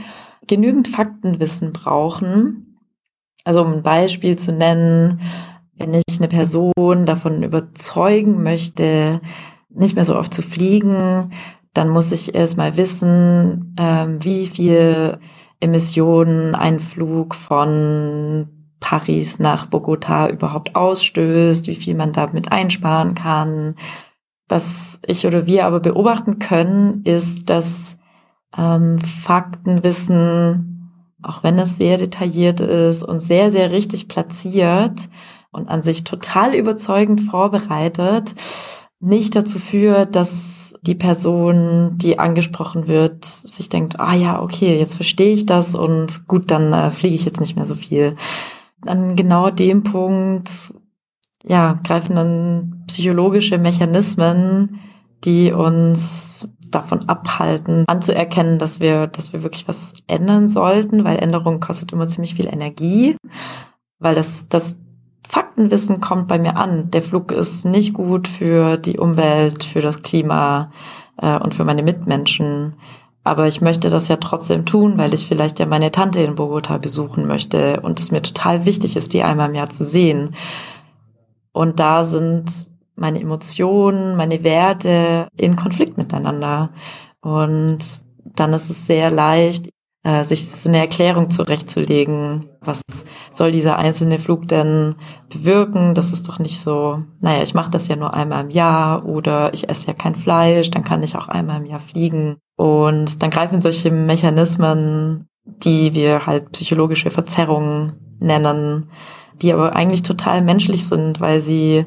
genügend 0.47 0.87
Faktenwissen 0.87 1.73
brauchen. 1.73 2.79
Also 3.43 3.61
um 3.61 3.73
ein 3.73 3.83
Beispiel 3.83 4.37
zu 4.37 4.53
nennen, 4.53 5.19
wenn 5.75 5.93
ich 5.93 6.19
eine 6.19 6.29
Person 6.29 7.05
davon 7.05 7.43
überzeugen 7.43 8.43
möchte, 8.43 9.19
nicht 9.69 9.95
mehr 9.95 10.05
so 10.05 10.15
oft 10.15 10.33
zu 10.33 10.41
fliegen, 10.41 11.33
dann 11.77 11.89
muss 11.89 12.12
ich 12.12 12.34
erstmal 12.34 12.75
wissen, 12.75 13.75
ähm, 13.77 14.24
wie 14.24 14.48
viel 14.48 15.19
Emissionen 15.60 16.55
ein 16.55 16.79
Flug 16.79 17.36
von 17.36 18.48
Paris 18.79 19.39
nach 19.39 19.67
Bogota 19.67 20.29
überhaupt 20.29 20.75
ausstößt, 20.75 21.67
wie 21.67 21.75
viel 21.75 21.96
man 21.96 22.13
damit 22.13 22.51
einsparen 22.51 23.15
kann. 23.15 23.75
Was 24.48 25.00
ich 25.05 25.27
oder 25.27 25.46
wir 25.46 25.65
aber 25.65 25.79
beobachten 25.79 26.39
können, 26.39 27.03
ist, 27.03 27.50
dass 27.50 27.98
ähm, 28.57 29.00
Faktenwissen, 29.00 30.91
auch 31.22 31.43
wenn 31.43 31.60
es 31.60 31.77
sehr 31.77 31.98
detailliert 31.98 32.60
ist 32.60 33.03
und 33.03 33.19
sehr, 33.19 33.51
sehr 33.51 33.72
richtig 33.72 34.07
platziert 34.07 35.10
und 35.51 35.67
an 35.69 35.81
sich 35.81 36.03
total 36.03 36.55
überzeugend 36.55 37.22
vorbereitet, 37.22 38.34
nicht 39.00 39.36
dazu 39.36 39.60
führt, 39.60 40.15
dass 40.15 40.66
die 40.81 40.96
Person, 40.96 41.98
die 41.98 42.19
angesprochen 42.19 42.88
wird, 42.88 43.25
sich 43.25 43.69
denkt, 43.69 44.00
ah 44.00 44.15
ja, 44.15 44.41
okay, 44.41 44.77
jetzt 44.77 44.96
verstehe 44.96 45.34
ich 45.34 45.46
das 45.46 45.75
und 45.75 46.27
gut, 46.27 46.51
dann 46.51 46.74
äh, 46.74 46.91
fliege 46.91 47.15
ich 47.15 47.25
jetzt 47.25 47.39
nicht 47.39 47.55
mehr 47.55 47.65
so 47.65 47.75
viel. 47.75 48.15
An 48.86 49.15
genau 49.15 49.50
dem 49.50 49.84
Punkt, 49.84 50.74
ja, 51.43 51.79
greifen 51.84 52.15
dann 52.15 52.84
psychologische 52.88 53.57
Mechanismen, 53.57 54.79
die 55.24 55.51
uns 55.51 56.48
davon 56.69 57.07
abhalten, 57.07 57.86
anzuerkennen, 57.88 58.60
dass 58.60 58.79
wir, 58.79 59.07
dass 59.07 59.34
wir 59.34 59.43
wirklich 59.43 59.67
was 59.67 59.93
ändern 60.07 60.48
sollten, 60.48 61.03
weil 61.03 61.17
Änderung 61.17 61.60
kostet 61.60 61.91
immer 61.91 62.07
ziemlich 62.07 62.36
viel 62.36 62.48
Energie, 62.48 63.15
weil 64.00 64.15
das, 64.15 64.48
das 64.50 64.77
Faktenwissen 65.27 66.00
kommt 66.00 66.27
bei 66.27 66.39
mir 66.39 66.55
an. 66.55 66.89
Der 66.91 67.01
Flug 67.01 67.31
ist 67.31 67.65
nicht 67.65 67.93
gut 67.93 68.27
für 68.27 68.77
die 68.77 68.98
Umwelt, 68.98 69.63
für 69.63 69.81
das 69.81 70.01
Klima 70.01 70.72
äh, 71.17 71.38
und 71.38 71.53
für 71.53 71.65
meine 71.65 71.84
Mitmenschen. 71.84 72.75
Aber 73.24 73.46
ich 73.46 73.60
möchte 73.60 73.89
das 73.89 74.07
ja 74.07 74.15
trotzdem 74.15 74.65
tun, 74.65 74.98
weil 74.98 75.13
ich 75.13 75.27
vielleicht 75.27 75.60
ja 75.60 75.65
meine 75.65 75.91
Tante 75.91 76.22
in 76.22 76.36
Bogota 76.36 76.77
besuchen 76.77 77.27
möchte 77.27 77.81
und 77.81 78.00
es 78.00 78.10
mir 78.10 78.22
total 78.22 78.65
wichtig 78.65 78.96
ist, 78.96 79.12
die 79.12 79.22
einmal 79.22 79.50
im 79.50 79.55
Jahr 79.55 79.69
zu 79.69 79.84
sehen. 79.84 80.34
Und 81.51 81.81
da 81.81 82.05
sind 82.05 82.69
meine 82.96 83.19
Emotionen, 83.19 84.15
meine 84.15 84.43
Werte 84.43 85.27
in 85.36 85.57
Konflikt 85.57 85.98
miteinander. 85.98 86.69
Und 87.19 87.79
dann 88.24 88.53
ist 88.53 88.69
es 88.69 88.86
sehr 88.88 89.12
leicht, 89.12 89.69
äh, 90.07 90.23
sich 90.23 90.49
so 90.49 90.69
eine 90.69 90.79
Erklärung 90.79 91.29
zurechtzulegen. 91.29 92.45
Was 92.61 92.81
soll 93.29 93.51
dieser 93.51 93.77
einzelne 93.77 94.19
Flug 94.19 94.47
denn 94.47 94.95
bewirken? 95.27 95.95
Das 95.95 96.13
ist 96.13 96.29
doch 96.29 96.39
nicht 96.39 96.61
so, 96.61 97.03
naja, 97.19 97.43
ich 97.43 97.53
mache 97.53 97.71
das 97.71 97.89
ja 97.89 97.97
nur 97.97 98.13
einmal 98.13 98.45
im 98.45 98.49
Jahr 98.49 99.05
oder 99.05 99.53
ich 99.53 99.67
esse 99.67 99.87
ja 99.87 99.93
kein 99.93 100.15
Fleisch, 100.15 100.71
dann 100.71 100.85
kann 100.85 101.03
ich 101.03 101.17
auch 101.17 101.27
einmal 101.27 101.57
im 101.59 101.65
Jahr 101.65 101.81
fliegen. 101.81 102.37
Und 102.55 103.21
dann 103.21 103.31
greifen 103.31 103.59
solche 103.59 103.91
Mechanismen, 103.91 105.27
die 105.43 105.93
wir 105.93 106.25
halt 106.25 106.53
psychologische 106.53 107.09
Verzerrungen 107.09 107.91
nennen, 108.21 108.89
die 109.41 109.51
aber 109.51 109.75
eigentlich 109.75 110.03
total 110.03 110.41
menschlich 110.41 110.85
sind, 110.85 111.19
weil 111.19 111.41
sie, 111.41 111.85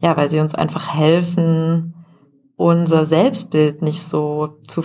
ja, 0.00 0.16
weil 0.16 0.28
sie 0.28 0.38
uns 0.38 0.54
einfach 0.54 0.94
helfen, 0.94 1.94
unser 2.54 3.04
Selbstbild 3.04 3.82
nicht 3.82 4.02
so 4.04 4.60
zu 4.68 4.82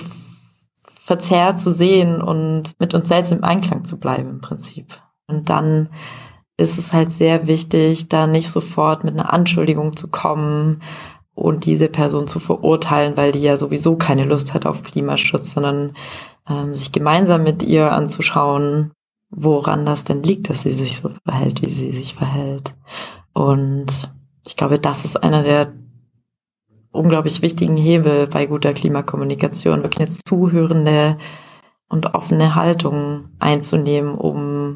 verzerrt 1.03 1.59
zu 1.59 1.69
sehen 1.69 2.21
und 2.21 2.79
mit 2.79 2.93
uns 2.93 3.09
selbst 3.09 3.33
im 3.33 3.43
Einklang 3.43 3.83
zu 3.83 3.99
bleiben 3.99 4.29
im 4.29 4.39
Prinzip. 4.39 4.87
Und 5.27 5.49
dann 5.49 5.89
ist 6.55 6.77
es 6.77 6.93
halt 6.93 7.11
sehr 7.11 7.45
wichtig, 7.45 8.07
da 8.07 8.25
nicht 8.25 8.49
sofort 8.49 9.03
mit 9.03 9.13
einer 9.13 9.33
Anschuldigung 9.33 9.97
zu 9.97 10.07
kommen 10.07 10.81
und 11.35 11.65
diese 11.65 11.89
Person 11.89 12.29
zu 12.29 12.39
verurteilen, 12.39 13.17
weil 13.17 13.33
die 13.33 13.41
ja 13.41 13.57
sowieso 13.57 13.97
keine 13.97 14.23
Lust 14.23 14.53
hat 14.53 14.65
auf 14.65 14.81
Klimaschutz, 14.83 15.51
sondern 15.51 15.93
ähm, 16.47 16.73
sich 16.73 16.93
gemeinsam 16.93 17.43
mit 17.43 17.63
ihr 17.63 17.91
anzuschauen, 17.91 18.93
woran 19.29 19.85
das 19.85 20.05
denn 20.05 20.23
liegt, 20.23 20.49
dass 20.49 20.61
sie 20.61 20.71
sich 20.71 20.95
so 20.95 21.11
verhält, 21.25 21.61
wie 21.61 21.69
sie 21.69 21.91
sich 21.91 22.13
verhält. 22.13 22.75
Und 23.33 24.09
ich 24.45 24.55
glaube, 24.55 24.79
das 24.79 25.03
ist 25.03 25.21
einer 25.21 25.43
der 25.43 25.73
unglaublich 26.93 27.41
wichtigen 27.41 27.75
Hebel 27.75 28.27
bei 28.27 28.45
guter 28.45 28.73
Klimakommunikation, 28.73 29.83
wirklich 29.83 30.07
eine 30.07 30.09
zuhörende 30.09 31.17
und 31.89 32.13
offene 32.13 32.55
Haltung 32.55 33.29
einzunehmen, 33.39 34.15
um 34.15 34.75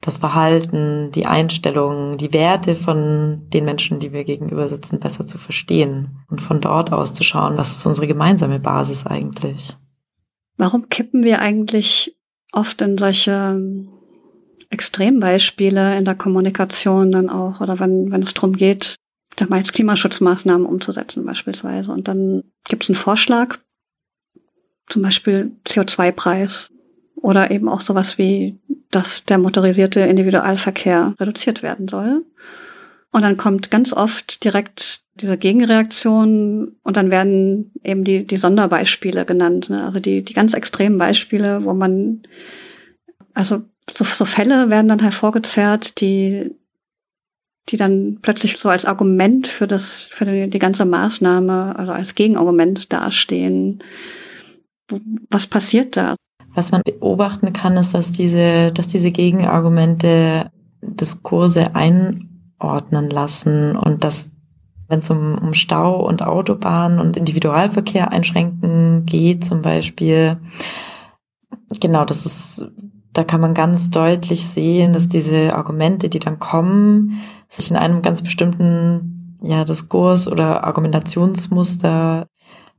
das 0.00 0.18
Verhalten, 0.18 1.10
die 1.12 1.26
Einstellungen, 1.26 2.18
die 2.18 2.32
Werte 2.32 2.76
von 2.76 3.48
den 3.48 3.64
Menschen, 3.64 3.98
die 3.98 4.12
wir 4.12 4.24
gegenüber 4.24 4.68
sitzen, 4.68 5.00
besser 5.00 5.26
zu 5.26 5.38
verstehen 5.38 6.20
und 6.28 6.40
von 6.40 6.60
dort 6.60 6.92
aus 6.92 7.14
zu 7.14 7.24
schauen, 7.24 7.56
was 7.56 7.72
ist 7.72 7.84
unsere 7.84 8.06
gemeinsame 8.06 8.60
Basis 8.60 9.06
eigentlich. 9.06 9.76
Warum 10.56 10.88
kippen 10.88 11.24
wir 11.24 11.40
eigentlich 11.40 12.16
oft 12.52 12.80
in 12.80 12.96
solche 12.96 13.60
Extrembeispiele 14.70 15.96
in 15.96 16.04
der 16.04 16.14
Kommunikation 16.14 17.10
dann 17.10 17.30
auch 17.30 17.60
oder 17.60 17.80
wenn, 17.80 18.10
wenn 18.12 18.22
es 18.22 18.34
darum 18.34 18.52
geht, 18.52 18.96
damals 19.40 19.72
Klimaschutzmaßnahmen 19.72 20.66
umzusetzen 20.66 21.24
beispielsweise. 21.24 21.92
Und 21.92 22.08
dann 22.08 22.44
gibt 22.68 22.84
es 22.84 22.88
einen 22.88 22.96
Vorschlag, 22.96 23.56
zum 24.88 25.02
Beispiel 25.02 25.52
CO2-Preis 25.66 26.70
oder 27.14 27.50
eben 27.50 27.68
auch 27.68 27.80
sowas 27.80 28.18
wie, 28.18 28.58
dass 28.90 29.24
der 29.24 29.38
motorisierte 29.38 30.00
Individualverkehr 30.00 31.14
reduziert 31.20 31.62
werden 31.62 31.88
soll. 31.88 32.24
Und 33.10 33.22
dann 33.22 33.36
kommt 33.36 33.70
ganz 33.70 33.92
oft 33.92 34.44
direkt 34.44 35.02
diese 35.14 35.38
Gegenreaktion 35.38 36.76
und 36.82 36.96
dann 36.96 37.10
werden 37.10 37.72
eben 37.82 38.04
die, 38.04 38.26
die 38.26 38.36
Sonderbeispiele 38.36 39.24
genannt. 39.24 39.70
Ne? 39.70 39.84
Also 39.84 39.98
die, 39.98 40.22
die 40.22 40.34
ganz 40.34 40.54
extremen 40.54 40.98
Beispiele, 40.98 41.64
wo 41.64 41.74
man, 41.74 42.22
also 43.34 43.62
so, 43.90 44.04
so 44.04 44.24
Fälle 44.24 44.68
werden 44.68 44.88
dann 44.88 45.00
hervorgezerrt, 45.00 46.00
die 46.00 46.54
die 47.68 47.76
dann 47.76 48.18
plötzlich 48.22 48.56
so 48.56 48.68
als 48.68 48.84
Argument 48.84 49.46
für 49.46 49.66
das, 49.66 50.08
für 50.10 50.24
die, 50.46 50.58
ganze 50.58 50.84
Maßnahme, 50.84 51.78
also 51.78 51.92
als 51.92 52.14
Gegenargument 52.14 52.92
dastehen. 52.92 53.82
Was 55.30 55.46
passiert 55.46 55.96
da? 55.96 56.16
Was 56.54 56.72
man 56.72 56.82
beobachten 56.82 57.52
kann, 57.52 57.76
ist, 57.76 57.94
dass 57.94 58.12
diese, 58.12 58.72
dass 58.72 58.88
diese 58.88 59.10
Gegenargumente 59.10 60.50
Diskurse 60.80 61.74
einordnen 61.74 63.10
lassen 63.10 63.76
und 63.76 64.04
dass 64.04 64.30
wenn 64.88 65.00
es 65.00 65.10
um, 65.10 65.36
um 65.36 65.52
Stau 65.52 66.06
und 66.06 66.22
Autobahn 66.22 66.98
und 66.98 67.18
Individualverkehr 67.18 68.10
einschränken 68.10 69.04
geht, 69.04 69.44
zum 69.44 69.60
Beispiel, 69.60 70.38
genau, 71.78 72.06
das 72.06 72.24
ist, 72.24 72.64
da 73.18 73.24
kann 73.24 73.40
man 73.40 73.52
ganz 73.52 73.90
deutlich 73.90 74.46
sehen, 74.46 74.92
dass 74.92 75.08
diese 75.08 75.56
Argumente, 75.56 76.08
die 76.08 76.20
dann 76.20 76.38
kommen, 76.38 77.20
sich 77.48 77.68
in 77.68 77.76
einem 77.76 78.00
ganz 78.00 78.22
bestimmten 78.22 79.40
ja, 79.42 79.64
Diskurs 79.64 80.28
oder 80.28 80.62
Argumentationsmuster 80.62 82.28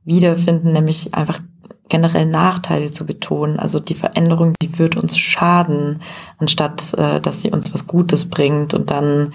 wiederfinden, 0.02 0.72
nämlich 0.72 1.12
einfach 1.12 1.42
generell 1.90 2.24
Nachteile 2.24 2.90
zu 2.90 3.04
betonen. 3.04 3.58
Also 3.58 3.80
die 3.80 3.92
Veränderung, 3.92 4.54
die 4.62 4.78
wird 4.78 4.96
uns 4.96 5.18
schaden, 5.18 6.00
anstatt 6.38 6.94
äh, 6.94 7.20
dass 7.20 7.42
sie 7.42 7.50
uns 7.50 7.74
was 7.74 7.86
Gutes 7.86 8.30
bringt. 8.30 8.72
Und 8.72 8.90
dann 8.90 9.34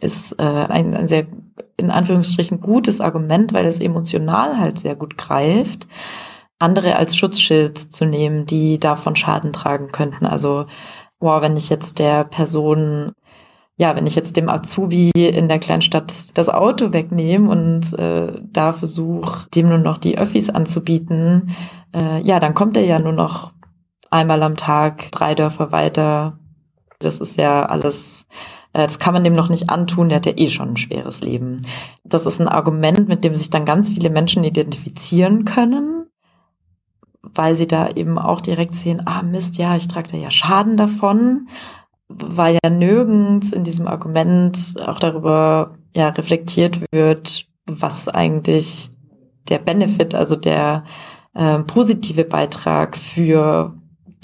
ist 0.00 0.38
äh, 0.38 0.44
ein, 0.44 0.94
ein 0.94 1.08
sehr 1.08 1.26
in 1.76 1.90
Anführungsstrichen 1.90 2.60
gutes 2.60 3.00
Argument, 3.00 3.52
weil 3.52 3.66
es 3.66 3.80
emotional 3.80 4.56
halt 4.60 4.78
sehr 4.78 4.94
gut 4.94 5.18
greift, 5.18 5.88
andere 6.58 6.96
als 6.96 7.16
Schutzschild 7.16 7.78
zu 7.78 8.04
nehmen, 8.04 8.46
die 8.46 8.78
davon 8.78 9.16
Schaden 9.16 9.52
tragen 9.52 9.92
könnten. 9.92 10.26
Also, 10.26 10.66
wow, 11.20 11.40
wenn 11.42 11.56
ich 11.56 11.68
jetzt 11.70 11.98
der 11.98 12.24
Person 12.24 13.12
ja, 13.80 13.94
wenn 13.94 14.06
ich 14.06 14.16
jetzt 14.16 14.36
dem 14.36 14.48
Azubi 14.48 15.12
in 15.14 15.48
der 15.48 15.60
Kleinstadt 15.60 16.36
das 16.36 16.48
Auto 16.48 16.92
wegnehme 16.92 17.48
und 17.48 17.92
äh, 17.96 18.32
da 18.42 18.72
versuche, 18.72 19.48
dem 19.54 19.68
nur 19.68 19.78
noch 19.78 19.98
die 19.98 20.18
Öffis 20.18 20.50
anzubieten, 20.50 21.54
äh, 21.94 22.20
ja, 22.22 22.40
dann 22.40 22.54
kommt 22.54 22.76
er 22.76 22.84
ja 22.84 22.98
nur 22.98 23.12
noch 23.12 23.52
einmal 24.10 24.42
am 24.42 24.56
Tag 24.56 25.12
drei 25.12 25.36
Dörfer 25.36 25.70
weiter. 25.70 26.40
Das 26.98 27.20
ist 27.20 27.38
ja 27.38 27.66
alles, 27.66 28.26
äh, 28.72 28.84
das 28.84 28.98
kann 28.98 29.14
man 29.14 29.22
dem 29.22 29.34
noch 29.34 29.48
nicht 29.48 29.70
antun, 29.70 30.08
der 30.08 30.16
hat 30.16 30.26
ja 30.26 30.32
eh 30.34 30.48
schon 30.48 30.70
ein 30.70 30.76
schweres 30.76 31.22
Leben. 31.22 31.62
Das 32.02 32.26
ist 32.26 32.40
ein 32.40 32.48
Argument, 32.48 33.06
mit 33.06 33.22
dem 33.22 33.36
sich 33.36 33.48
dann 33.48 33.64
ganz 33.64 33.90
viele 33.90 34.10
Menschen 34.10 34.42
identifizieren 34.42 35.44
können, 35.44 36.06
weil 37.38 37.54
sie 37.54 37.66
da 37.66 37.88
eben 37.88 38.18
auch 38.18 38.40
direkt 38.40 38.74
sehen, 38.74 39.02
ah 39.06 39.22
Mist, 39.22 39.56
ja, 39.56 39.76
ich 39.76 39.88
trage 39.88 40.08
da 40.12 40.18
ja 40.18 40.30
Schaden 40.30 40.76
davon 40.76 41.46
weil 42.08 42.58
ja 42.62 42.70
nirgends 42.70 43.52
in 43.52 43.64
diesem 43.64 43.86
Argument 43.86 44.74
auch 44.84 44.98
darüber 44.98 45.76
ja 45.94 46.08
reflektiert 46.08 46.80
wird, 46.90 47.46
was 47.66 48.08
eigentlich 48.08 48.90
der 49.48 49.58
Benefit, 49.58 50.14
also 50.14 50.36
der 50.36 50.84
äh, 51.34 51.58
positive 51.60 52.24
Beitrag 52.24 52.96
für 52.96 53.74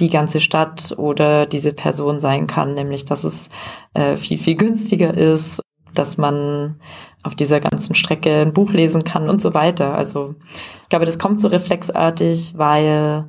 die 0.00 0.10
ganze 0.10 0.40
Stadt 0.40 0.94
oder 0.96 1.46
diese 1.46 1.72
Person 1.72 2.18
sein 2.20 2.46
kann, 2.46 2.74
nämlich 2.74 3.04
dass 3.04 3.22
es 3.22 3.48
äh, 3.92 4.16
viel, 4.16 4.38
viel 4.38 4.56
günstiger 4.56 5.14
ist, 5.14 5.60
dass 5.94 6.18
man 6.18 6.80
auf 7.22 7.34
dieser 7.34 7.60
ganzen 7.60 7.94
Strecke 7.94 8.42
ein 8.42 8.52
Buch 8.52 8.72
lesen 8.72 9.04
kann 9.04 9.30
und 9.30 9.40
so 9.40 9.54
weiter. 9.54 9.94
Also 9.94 10.34
ich 10.82 10.88
glaube, 10.88 11.06
das 11.06 11.18
kommt 11.18 11.40
so 11.40 11.48
reflexartig, 11.48 12.54
weil 12.56 13.26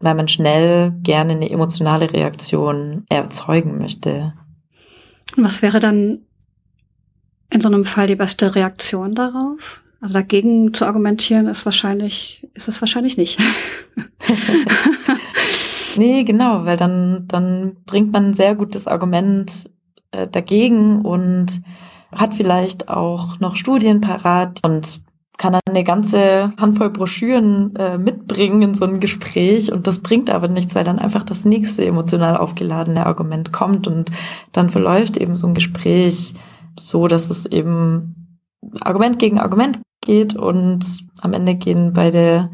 weil 0.00 0.14
man 0.14 0.28
schnell 0.28 0.92
gerne 1.02 1.32
eine 1.32 1.50
emotionale 1.50 2.12
Reaktion 2.12 3.04
erzeugen 3.08 3.78
möchte. 3.78 4.34
Was 5.36 5.62
wäre 5.62 5.80
dann 5.80 6.20
in 7.50 7.60
so 7.60 7.68
einem 7.68 7.84
Fall 7.84 8.06
die 8.06 8.16
beste 8.16 8.54
Reaktion 8.54 9.14
darauf? 9.14 9.82
Also 10.00 10.14
dagegen 10.14 10.74
zu 10.74 10.84
argumentieren 10.84 11.46
ist 11.46 11.64
wahrscheinlich, 11.64 12.46
ist 12.54 12.68
es 12.68 12.80
wahrscheinlich 12.82 13.16
nicht. 13.16 13.40
nee, 15.96 16.24
genau, 16.24 16.66
weil 16.66 16.76
dann, 16.76 17.26
dann 17.28 17.76
bringt 17.86 18.12
man 18.12 18.26
ein 18.26 18.34
sehr 18.34 18.54
gutes 18.54 18.86
Argument 18.86 19.70
äh, 20.10 20.28
dagegen 20.28 21.00
und 21.00 21.62
hat 22.12 22.34
vielleicht 22.34 22.88
auch 22.88 23.40
noch 23.40 23.56
Studien 23.56 24.00
parat 24.00 24.60
und 24.64 25.00
kann 25.38 25.52
dann 25.52 25.60
eine 25.68 25.84
ganze 25.84 26.52
Handvoll 26.56 26.90
Broschüren 26.90 27.76
äh, 27.76 27.98
mitbringen 27.98 28.62
in 28.62 28.74
so 28.74 28.86
ein 28.86 29.00
Gespräch 29.00 29.70
und 29.70 29.86
das 29.86 29.98
bringt 29.98 30.30
aber 30.30 30.48
nichts, 30.48 30.74
weil 30.74 30.84
dann 30.84 30.98
einfach 30.98 31.24
das 31.24 31.44
nächste 31.44 31.84
emotional 31.84 32.36
aufgeladene 32.36 33.04
Argument 33.04 33.52
kommt 33.52 33.86
und 33.86 34.10
dann 34.52 34.70
verläuft 34.70 35.18
eben 35.18 35.36
so 35.36 35.46
ein 35.46 35.54
Gespräch 35.54 36.32
so, 36.78 37.06
dass 37.06 37.28
es 37.28 37.44
eben 37.46 38.40
Argument 38.80 39.18
gegen 39.18 39.38
Argument 39.38 39.78
geht 40.00 40.36
und 40.36 40.84
am 41.20 41.32
Ende 41.32 41.54
gehen 41.54 41.92
beide 41.92 42.50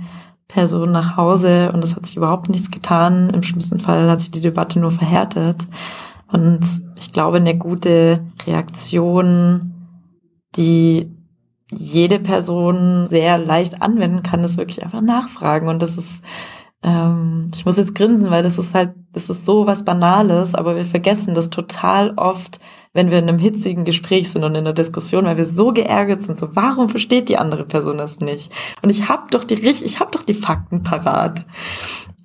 Personen 0.49 0.92
nach 0.92 1.16
Hause 1.16 1.73
und 1.73 1.82
es 1.82 1.97
hat 1.97 2.04
sich 2.04 2.16
überhaupt 2.16 2.49
nichts 2.49 2.71
getan. 2.71 3.30
Im 3.30 3.42
schlimmsten 3.42 3.80
Fall 3.80 4.11
hat 4.11 4.21
sich 4.21 4.30
die 4.30 4.40
Debatte 4.40 4.80
nur 4.80 4.90
verhärtet. 4.90 5.66
Und 6.32 6.60
ich 6.96 7.12
glaube, 7.12 7.36
eine 7.36 7.56
gute 7.56 8.24
Reaktion, 8.46 9.74
die 10.56 11.10
jede 11.70 12.18
Person 12.18 13.06
sehr 13.06 13.38
leicht 13.38 13.82
anwenden 13.82 14.22
kann, 14.22 14.44
ist 14.44 14.58
wirklich 14.58 14.82
einfach 14.82 15.00
nachfragen. 15.00 15.68
Und 15.68 15.80
das 15.80 15.96
ist 15.96 16.22
ähm, 16.82 17.48
ich 17.54 17.64
muss 17.64 17.76
jetzt 17.76 17.94
grinsen, 17.94 18.30
weil 18.30 18.42
das 18.42 18.58
ist 18.58 18.74
halt, 18.74 18.94
das 19.12 19.30
ist 19.30 19.44
so 19.44 19.66
was 19.66 19.84
Banales, 19.84 20.54
aber 20.54 20.74
wir 20.74 20.84
vergessen 20.84 21.34
das 21.34 21.50
total 21.50 22.12
oft, 22.16 22.58
wenn 22.92 23.10
wir 23.10 23.18
in 23.18 23.28
einem 23.28 23.38
hitzigen 23.38 23.84
Gespräch 23.84 24.30
sind 24.30 24.44
und 24.44 24.54
in 24.54 24.66
einer 24.66 24.72
Diskussion, 24.72 25.24
weil 25.24 25.36
wir 25.36 25.46
so 25.46 25.72
geärgert 25.72 26.22
sind, 26.22 26.36
so 26.36 26.54
warum 26.56 26.88
versteht 26.88 27.28
die 27.28 27.38
andere 27.38 27.64
Person 27.64 27.98
das 27.98 28.18
nicht? 28.18 28.52
Und 28.82 28.90
ich 28.90 29.08
habe 29.08 29.30
doch 29.30 29.44
die 29.44 29.54
ich 29.54 30.00
habe 30.00 30.10
doch 30.10 30.24
die 30.24 30.34
Fakten 30.34 30.82
parat. 30.82 31.46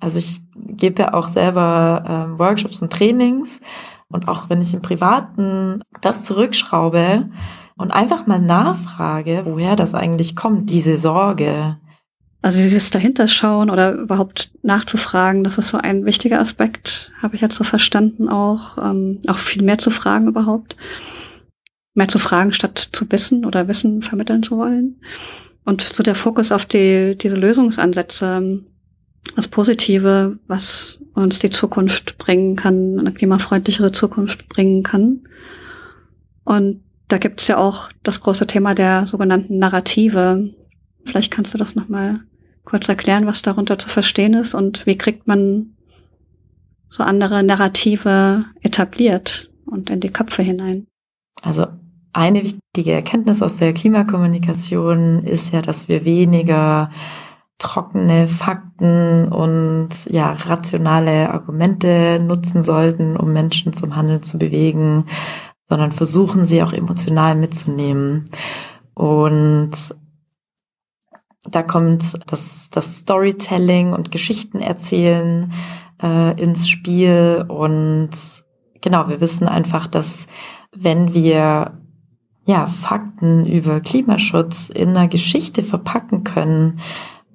Also 0.00 0.18
ich 0.18 0.40
gebe 0.54 1.02
ja 1.02 1.14
auch 1.14 1.28
selber 1.28 2.04
ähm, 2.06 2.38
Workshops 2.38 2.82
und 2.82 2.92
Trainings 2.92 3.60
und 4.10 4.28
auch 4.28 4.48
wenn 4.48 4.60
ich 4.60 4.74
im 4.74 4.82
Privaten 4.82 5.82
das 6.00 6.24
zurückschraube 6.24 7.28
und 7.76 7.90
einfach 7.92 8.26
mal 8.26 8.40
nachfrage, 8.40 9.42
woher 9.44 9.76
das 9.76 9.94
eigentlich 9.94 10.34
kommt, 10.34 10.70
diese 10.70 10.96
Sorge. 10.96 11.76
Also 12.40 12.58
dieses 12.58 12.90
dahinterschauen 12.90 13.68
oder 13.68 13.92
überhaupt 13.92 14.52
nachzufragen, 14.62 15.44
das 15.44 15.58
ist 15.58 15.68
so 15.68 15.78
ein 15.78 16.04
wichtiger 16.04 16.40
Aspekt, 16.40 17.12
habe 17.20 17.34
ich 17.34 17.40
jetzt 17.40 17.56
so 17.56 17.64
verstanden 17.64 18.28
auch. 18.28 18.78
Ähm, 18.78 19.20
auch 19.26 19.36
viel 19.36 19.62
mehr 19.62 19.78
zu 19.78 19.90
fragen 19.90 20.28
überhaupt. 20.28 20.76
Mehr 21.94 22.08
zu 22.08 22.18
fragen, 22.18 22.52
statt 22.52 22.78
zu 22.92 23.10
wissen 23.10 23.44
oder 23.44 23.66
Wissen 23.66 24.02
vermitteln 24.02 24.42
zu 24.42 24.56
wollen. 24.56 25.00
Und 25.64 25.82
so 25.82 26.02
der 26.02 26.14
Fokus 26.14 26.52
auf 26.52 26.64
die, 26.64 27.16
diese 27.20 27.34
Lösungsansätze, 27.34 28.62
das 29.36 29.48
Positive, 29.48 30.38
was 30.46 30.98
uns 31.22 31.38
die 31.38 31.50
Zukunft 31.50 32.18
bringen 32.18 32.56
kann, 32.56 32.98
eine 32.98 33.12
klimafreundlichere 33.12 33.92
Zukunft 33.92 34.48
bringen 34.48 34.82
kann. 34.82 35.24
Und 36.44 36.82
da 37.08 37.18
gibt's 37.18 37.48
ja 37.48 37.56
auch 37.56 37.90
das 38.02 38.20
große 38.20 38.46
Thema 38.46 38.74
der 38.74 39.06
sogenannten 39.06 39.58
Narrative. 39.58 40.50
Vielleicht 41.04 41.32
kannst 41.32 41.54
du 41.54 41.58
das 41.58 41.74
nochmal 41.74 42.20
kurz 42.64 42.88
erklären, 42.88 43.26
was 43.26 43.42
darunter 43.42 43.78
zu 43.78 43.88
verstehen 43.88 44.34
ist 44.34 44.54
und 44.54 44.84
wie 44.86 44.98
kriegt 44.98 45.26
man 45.26 45.74
so 46.90 47.02
andere 47.02 47.42
Narrative 47.42 48.44
etabliert 48.60 49.50
und 49.66 49.90
in 49.90 50.00
die 50.00 50.10
Köpfe 50.10 50.42
hinein. 50.42 50.86
Also 51.42 51.66
eine 52.12 52.42
wichtige 52.42 52.92
Erkenntnis 52.92 53.42
aus 53.42 53.56
der 53.58 53.72
Klimakommunikation 53.72 55.22
ist 55.22 55.52
ja, 55.52 55.62
dass 55.62 55.88
wir 55.88 56.04
weniger 56.04 56.90
trockene 57.58 58.28
Fakten 58.28 59.28
und 59.28 59.88
ja 60.08 60.32
rationale 60.32 61.30
Argumente 61.32 62.20
nutzen 62.20 62.62
sollten, 62.62 63.16
um 63.16 63.32
Menschen 63.32 63.72
zum 63.72 63.96
Handeln 63.96 64.22
zu 64.22 64.38
bewegen, 64.38 65.06
sondern 65.64 65.92
versuchen 65.92 66.46
sie 66.46 66.62
auch 66.62 66.72
emotional 66.72 67.34
mitzunehmen. 67.34 68.26
Und 68.94 69.72
da 71.50 71.62
kommt 71.62 72.18
das, 72.30 72.70
das 72.70 72.98
Storytelling 72.98 73.92
und 73.92 74.10
Geschichten 74.10 74.60
erzählen 74.60 75.52
äh, 76.02 76.40
ins 76.40 76.68
Spiel. 76.68 77.44
Und 77.48 78.10
genau, 78.80 79.08
wir 79.08 79.20
wissen 79.20 79.48
einfach, 79.48 79.86
dass 79.86 80.26
wenn 80.74 81.14
wir 81.14 81.78
ja 82.44 82.66
Fakten 82.66 83.46
über 83.46 83.80
Klimaschutz 83.80 84.68
in 84.68 84.90
einer 84.90 85.08
Geschichte 85.08 85.62
verpacken 85.62 86.24
können, 86.24 86.80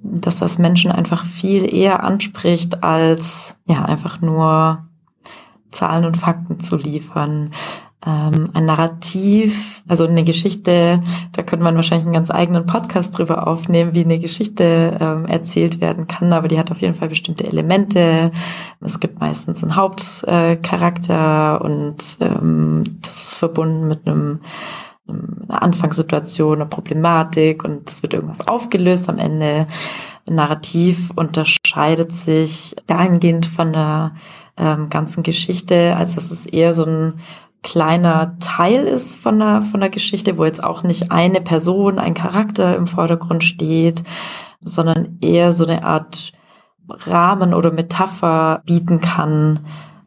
dass 0.03 0.39
das 0.39 0.57
Menschen 0.59 0.91
einfach 0.91 1.25
viel 1.25 1.73
eher 1.73 2.03
anspricht, 2.03 2.83
als 2.83 3.57
ja 3.65 3.85
einfach 3.85 4.21
nur 4.21 4.85
Zahlen 5.71 6.05
und 6.05 6.17
Fakten 6.17 6.59
zu 6.59 6.77
liefern 6.77 7.51
ähm, 8.05 8.49
ein 8.53 8.65
Narrativ, 8.65 9.81
also 9.87 10.05
eine 10.05 10.23
Geschichte, 10.23 11.01
da 11.31 11.43
könnte 11.43 11.63
man 11.63 11.75
wahrscheinlich 11.75 12.05
einen 12.05 12.13
ganz 12.13 12.31
eigenen 12.31 12.65
Podcast 12.65 13.17
drüber 13.17 13.47
aufnehmen, 13.47 13.93
wie 13.93 14.03
eine 14.03 14.19
Geschichte 14.19 14.99
ähm, 15.01 15.25
erzählt 15.25 15.79
werden 15.79 16.07
kann, 16.07 16.33
aber 16.33 16.47
die 16.47 16.59
hat 16.59 16.71
auf 16.71 16.81
jeden 16.81 16.95
Fall 16.95 17.09
bestimmte 17.09 17.45
Elemente. 17.45 18.31
Es 18.81 18.99
gibt 18.99 19.19
meistens 19.19 19.63
einen 19.63 19.75
Hauptcharakter 19.75 21.59
äh, 21.61 21.65
und 21.65 21.97
ähm, 22.19 22.97
das 23.01 23.23
ist 23.23 23.35
verbunden 23.35 23.87
mit 23.87 24.05
einem 24.05 24.39
einer 25.07 25.61
Anfangssituation, 25.61 26.61
einer 26.61 26.69
Problematik 26.69 27.63
und 27.63 27.89
es 27.89 28.01
wird 28.03 28.13
irgendwas 28.13 28.47
aufgelöst 28.47 29.09
am 29.09 29.19
Ende. 29.19 29.67
Narrativ 30.29 31.11
unterscheidet 31.15 32.13
sich 32.13 32.75
dahingehend 32.87 33.45
von 33.45 33.73
der 33.73 34.13
ähm, 34.55 34.89
ganzen 34.89 35.23
Geschichte, 35.23 35.95
als 35.97 36.15
dass 36.15 36.31
es 36.31 36.45
eher 36.45 36.73
so 36.73 36.85
ein 36.85 37.15
kleiner 37.63 38.37
Teil 38.39 38.85
ist 38.85 39.15
von 39.15 39.39
der, 39.39 39.61
von 39.61 39.79
der 39.79 39.89
Geschichte, 39.89 40.37
wo 40.37 40.45
jetzt 40.45 40.63
auch 40.63 40.83
nicht 40.83 41.11
eine 41.11 41.41
Person, 41.41 41.97
ein 41.97 42.13
Charakter 42.13 42.75
im 42.75 42.87
Vordergrund 42.87 43.43
steht, 43.43 44.03
sondern 44.61 45.17
eher 45.21 45.53
so 45.53 45.65
eine 45.65 45.83
Art 45.83 46.33
Rahmen 46.89 47.53
oder 47.53 47.71
Metapher 47.71 48.61
bieten 48.65 48.99
kann, 48.99 49.61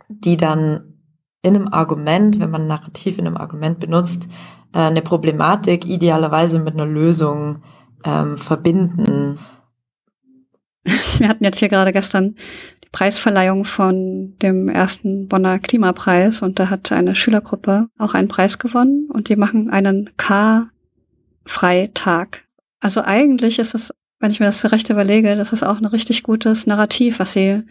die 0.09 0.37
dann 0.37 0.95
in 1.43 1.57
einem 1.57 1.69
Argument, 1.69 2.39
wenn 2.39 2.51
man 2.51 2.67
Narrativ 2.67 3.19
in 3.19 3.27
einem 3.27 3.37
Argument 3.37 3.81
benutzt, 3.81 4.29
äh, 4.77 4.81
eine 4.81 5.01
Problematik 5.01 5.87
idealerweise 5.87 6.59
mit 6.59 6.75
einer 6.75 6.85
Lösung 6.85 7.63
ähm, 8.05 8.37
verbinden. 8.37 9.39
Wir 11.19 11.29
hatten 11.29 11.45
jetzt 11.45 11.61
hier 11.61 11.71
gerade 11.71 11.95
gestern 11.95 12.37
Preisverleihung 12.93 13.65
von 13.65 14.37
dem 14.43 14.69
ersten 14.69 15.29
Bonner 15.29 15.59
Klimapreis 15.59 16.43
und 16.43 16.59
da 16.59 16.69
hat 16.69 16.93
eine 16.93 17.17
Schülergruppe 17.17 17.89
auch 17.99 18.13
einen 18.13 18.29
Preis 18.29 18.59
gewonnen 18.59 19.09
und 19.11 19.31
die 19.31 19.37
machen 19.37 19.71
einen 19.71 20.11
K-Freitag. 20.19 20.69
Also 22.81 23.01
eigentlich 23.03 23.59
ist 23.59 23.75
es, 23.75 23.95
wenn 24.21 24.31
ich 24.31 24.41
mir 24.41 24.47
das 24.47 24.71
recht 24.71 24.91
überlege, 24.91 25.37
das 25.37 25.55
ist 25.55 25.63
auch 25.63 25.79
ein 25.79 25.87
richtig 25.87 26.23
gutes 26.23 26.67
Narrativ, 26.67 27.19
was 27.19 27.33
sie, 27.33 27.63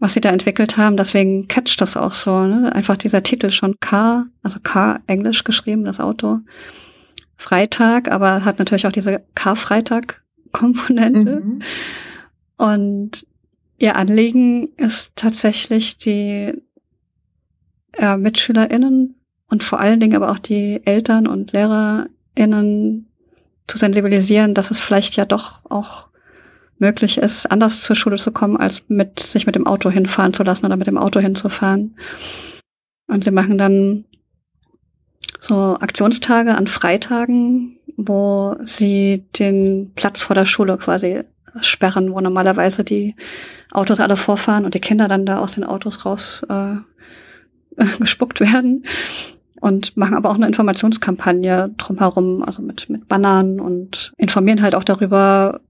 was 0.00 0.14
sie 0.14 0.20
da 0.20 0.30
entwickelt 0.30 0.76
haben. 0.76 0.96
Deswegen 0.96 1.46
catcht 1.46 1.80
das 1.80 1.96
auch 1.96 2.14
so, 2.14 2.46
ne? 2.46 2.74
Einfach 2.74 2.96
dieser 2.96 3.22
Titel 3.22 3.50
schon 3.50 3.78
K, 3.78 4.26
also 4.42 4.58
K 4.60 4.98
Englisch 5.06 5.44
geschrieben, 5.44 5.84
das 5.84 6.00
Auto. 6.00 6.40
Freitag, 7.36 8.10
aber 8.10 8.44
hat 8.44 8.58
natürlich 8.58 8.86
auch 8.86 8.92
diese 8.92 9.22
K-Freitag-Komponente. 9.34 11.40
Mhm. 11.40 11.62
Und 12.56 13.24
Ihr 13.80 13.96
Anliegen 13.96 14.74
ist 14.76 15.16
tatsächlich 15.16 15.96
die 15.96 16.52
äh, 17.96 18.16
MitschülerInnen 18.18 19.14
und 19.48 19.64
vor 19.64 19.80
allen 19.80 20.00
Dingen 20.00 20.16
aber 20.16 20.30
auch 20.30 20.38
die 20.38 20.82
Eltern 20.84 21.26
und 21.26 21.52
LehrerInnen 21.52 23.08
zu 23.66 23.78
sensibilisieren, 23.78 24.52
dass 24.52 24.70
es 24.70 24.82
vielleicht 24.82 25.16
ja 25.16 25.24
doch 25.24 25.64
auch 25.70 26.09
möglich 26.80 27.18
ist, 27.18 27.46
anders 27.50 27.82
zur 27.82 27.94
Schule 27.94 28.16
zu 28.16 28.32
kommen, 28.32 28.56
als 28.56 28.88
mit, 28.88 29.20
sich 29.20 29.46
mit 29.46 29.54
dem 29.54 29.66
Auto 29.66 29.90
hinfahren 29.90 30.32
zu 30.32 30.42
lassen 30.42 30.66
oder 30.66 30.76
mit 30.76 30.86
dem 30.86 30.98
Auto 30.98 31.20
hinzufahren. 31.20 31.96
Und 33.06 33.24
sie 33.24 33.30
machen 33.30 33.58
dann 33.58 34.04
so 35.40 35.76
Aktionstage 35.80 36.54
an 36.54 36.66
Freitagen, 36.66 37.78
wo 37.96 38.56
sie 38.62 39.24
den 39.38 39.92
Platz 39.94 40.22
vor 40.22 40.34
der 40.34 40.46
Schule 40.46 40.78
quasi 40.78 41.22
sperren, 41.60 42.12
wo 42.12 42.20
normalerweise 42.20 42.84
die 42.84 43.16
Autos 43.72 44.00
alle 44.00 44.16
vorfahren 44.16 44.64
und 44.64 44.74
die 44.74 44.80
Kinder 44.80 45.08
dann 45.08 45.26
da 45.26 45.38
aus 45.38 45.54
den 45.54 45.64
Autos 45.64 46.04
raus 46.04 46.46
äh, 46.48 46.76
gespuckt 47.98 48.40
werden. 48.40 48.84
Und 49.60 49.94
machen 49.98 50.14
aber 50.14 50.30
auch 50.30 50.36
eine 50.36 50.46
Informationskampagne 50.46 51.74
drumherum, 51.76 52.42
also 52.42 52.62
mit, 52.62 52.88
mit 52.88 53.08
Bannern 53.08 53.60
und 53.60 54.14
informieren 54.16 54.62
halt 54.62 54.74
auch 54.74 54.84
darüber, 54.84 55.60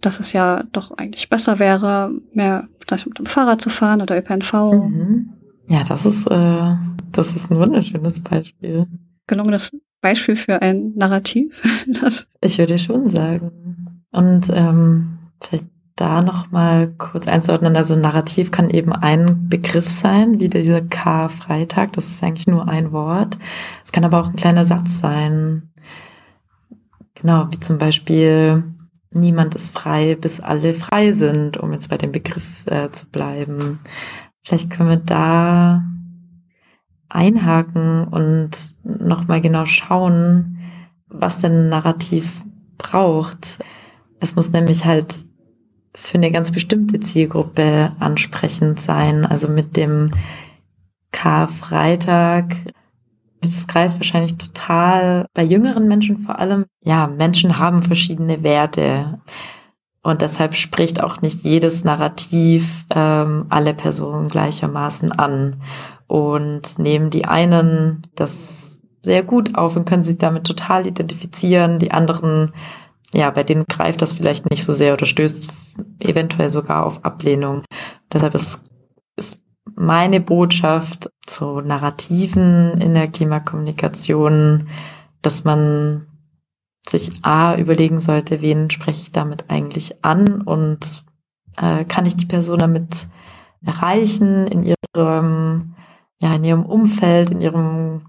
dass 0.00 0.20
es 0.20 0.32
ja 0.32 0.64
doch 0.72 0.92
eigentlich 0.92 1.28
besser 1.28 1.58
wäre, 1.58 2.12
mehr 2.32 2.68
vielleicht 2.78 3.06
mit 3.06 3.18
dem 3.18 3.26
Fahrrad 3.26 3.60
zu 3.62 3.70
fahren 3.70 4.02
oder 4.02 4.16
ÖPNV. 4.18 4.52
Mhm. 4.52 5.30
Ja, 5.68 5.84
das 5.84 6.06
ist, 6.06 6.26
äh, 6.26 6.74
das 7.12 7.34
ist 7.34 7.50
ein 7.50 7.58
wunderschönes 7.58 8.20
Beispiel. 8.20 8.86
Gelungenes 9.26 9.70
Beispiel 10.00 10.36
für 10.36 10.60
ein 10.62 10.92
Narrativ. 10.96 11.62
ich 12.40 12.58
würde 12.58 12.78
schon 12.78 13.08
sagen. 13.08 14.02
Und 14.10 14.48
ähm, 14.52 15.18
vielleicht 15.40 15.66
da 16.00 16.22
nochmal 16.22 16.94
kurz 16.96 17.28
einzuordnen. 17.28 17.76
Also 17.76 17.94
Narrativ 17.94 18.50
kann 18.50 18.70
eben 18.70 18.92
ein 18.92 19.48
Begriff 19.48 19.88
sein, 19.90 20.40
wie 20.40 20.48
dieser 20.48 20.80
K-Freitag. 20.80 21.92
Das 21.92 22.08
ist 22.08 22.24
eigentlich 22.24 22.46
nur 22.46 22.68
ein 22.68 22.90
Wort. 22.90 23.38
Es 23.84 23.92
kann 23.92 24.04
aber 24.04 24.20
auch 24.20 24.28
ein 24.28 24.36
kleiner 24.36 24.64
Satz 24.64 24.98
sein. 25.00 25.70
Genau, 27.14 27.48
wie 27.50 27.60
zum 27.60 27.76
Beispiel, 27.76 28.64
niemand 29.12 29.54
ist 29.54 29.76
frei, 29.76 30.14
bis 30.14 30.40
alle 30.40 30.74
frei 30.74 31.12
sind, 31.12 31.56
um 31.56 31.72
jetzt 31.72 31.88
bei 31.88 31.98
dem 31.98 32.12
Begriff 32.12 32.66
äh, 32.66 32.90
zu 32.90 33.06
bleiben. 33.06 33.80
Vielleicht 34.44 34.70
können 34.70 34.88
wir 34.88 34.96
da 34.96 35.84
einhaken 37.08 38.04
und 38.04 38.76
nochmal 38.84 39.40
genau 39.40 39.66
schauen, 39.66 40.58
was 41.08 41.40
denn 41.40 41.66
ein 41.66 41.68
Narrativ 41.68 42.42
braucht. 42.78 43.58
Es 44.20 44.36
muss 44.36 44.52
nämlich 44.52 44.84
halt 44.84 45.14
für 45.94 46.18
eine 46.18 46.30
ganz 46.30 46.52
bestimmte 46.52 47.00
Zielgruppe 47.00 47.92
ansprechend 47.98 48.78
sein. 48.78 49.26
Also 49.26 49.48
mit 49.48 49.76
dem 49.76 50.12
Karfreitag, 51.10 52.54
das 53.40 53.66
greift 53.66 53.96
wahrscheinlich 53.96 54.36
total 54.36 55.26
bei 55.34 55.42
jüngeren 55.42 55.88
Menschen 55.88 56.18
vor 56.18 56.38
allem. 56.38 56.66
Ja, 56.82 57.06
Menschen 57.06 57.58
haben 57.58 57.82
verschiedene 57.82 58.42
Werte. 58.42 59.20
Und 60.02 60.22
deshalb 60.22 60.54
spricht 60.54 61.02
auch 61.02 61.20
nicht 61.20 61.42
jedes 61.44 61.84
Narrativ 61.84 62.86
ähm, 62.94 63.46
alle 63.50 63.74
Personen 63.74 64.28
gleichermaßen 64.28 65.12
an. 65.12 65.62
Und 66.06 66.78
nehmen 66.78 67.10
die 67.10 67.26
einen 67.26 68.06
das 68.14 68.80
sehr 69.02 69.22
gut 69.22 69.54
auf 69.54 69.76
und 69.76 69.86
können 69.86 70.02
sich 70.02 70.18
damit 70.18 70.44
total 70.44 70.86
identifizieren. 70.86 71.78
Die 71.78 71.92
anderen, 71.92 72.52
ja, 73.14 73.30
bei 73.30 73.42
denen 73.42 73.64
greift 73.68 74.02
das 74.02 74.12
vielleicht 74.12 74.50
nicht 74.50 74.64
so 74.64 74.72
sehr 74.72 74.94
oder 74.94 75.06
stößt 75.06 75.50
eventuell 75.98 76.50
sogar 76.50 76.84
auf 76.84 77.04
Ablehnung. 77.04 77.62
Deshalb 78.12 78.34
ist, 78.34 78.42
ist 78.42 78.69
meine 79.74 80.20
Botschaft 80.20 81.10
zu 81.26 81.60
Narrativen 81.60 82.80
in 82.80 82.94
der 82.94 83.08
Klimakommunikation, 83.08 84.68
dass 85.22 85.44
man 85.44 86.06
sich 86.86 87.12
A 87.22 87.56
überlegen 87.56 88.00
sollte, 88.00 88.40
wen 88.40 88.70
spreche 88.70 89.02
ich 89.02 89.12
damit 89.12 89.44
eigentlich 89.48 90.04
an 90.04 90.42
und 90.42 91.04
äh, 91.56 91.84
kann 91.84 92.06
ich 92.06 92.16
die 92.16 92.26
Person 92.26 92.58
damit 92.58 93.08
erreichen 93.64 94.46
in 94.46 94.62
ihrem, 94.62 95.74
ja, 96.20 96.34
in 96.34 96.44
ihrem 96.44 96.64
Umfeld, 96.64 97.30
in 97.30 97.40
ihrem 97.40 98.02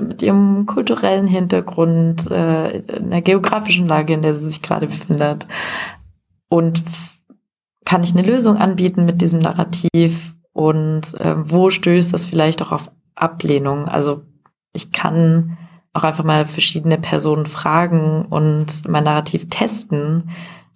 mit 0.00 0.22
ihrem 0.22 0.66
kulturellen 0.66 1.26
Hintergrund, 1.26 2.30
äh, 2.30 2.78
in 2.78 3.10
der 3.10 3.22
geografischen 3.22 3.88
Lage, 3.88 4.14
in 4.14 4.22
der 4.22 4.36
sie 4.36 4.48
sich 4.48 4.62
gerade 4.62 4.86
befindet. 4.86 5.48
Und 6.48 6.82
kann 7.84 8.04
ich 8.04 8.16
eine 8.16 8.26
Lösung 8.26 8.56
anbieten 8.56 9.04
mit 9.04 9.20
diesem 9.20 9.40
Narrativ 9.40 10.36
und 10.54 11.14
äh, 11.20 11.34
wo 11.36 11.68
stößt 11.68 12.14
das 12.14 12.24
vielleicht 12.24 12.62
auch 12.62 12.72
auf 12.72 12.90
Ablehnung? 13.14 13.86
Also 13.86 14.22
ich 14.72 14.92
kann 14.92 15.58
auch 15.92 16.04
einfach 16.04 16.24
mal 16.24 16.46
verschiedene 16.46 16.96
Personen 16.96 17.46
fragen 17.46 18.24
und 18.24 18.88
mein 18.88 19.04
Narrativ 19.04 19.48
testen, 19.50 20.30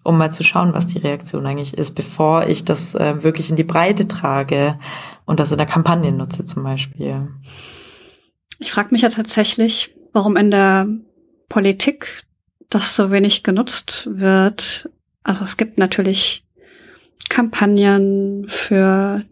um 0.05 0.19
mal 0.19 0.33
zu 0.33 0.43
schauen, 0.43 0.75
was 0.75 0.89
die 0.89 0.99
Reaktion 0.99 1.47
eigentlich 1.47 1.75
ist, 1.75 1.95
bevor 1.95 2.47
ich 2.47 2.65
das 2.65 2.95
äh, 2.95 3.23
wirklich 3.23 3.51
in 3.51 3.57
die 3.57 3.65
Breite 3.65 4.09
trage 4.09 4.79
und 5.27 5.41
das 5.41 5.53
in 5.53 5.59
der 5.59 5.67
Kampagne 5.67 6.13
nutze 6.13 6.45
zum 6.45 6.65
Beispiel. 6.65 7.29
Ich 8.59 8.73
frage 8.73 8.89
mich 8.91 9.03
ja 9.03 9.11
tatsächlich, 9.11 9.95
warum 10.13 10.37
in 10.37 10.51
der 10.51 10.89
Politik 11.49 12.25
das 12.69 12.97
so 12.97 13.13
wenig 13.13 13.45
genutzt 13.45 14.09
wird. 14.11 14.91
Also 15.23 15.45
es 15.45 15.57
gibt 15.57 15.79
natürlich 15.79 16.45
Kampagnen 17.29 18.47
für 18.49 19.25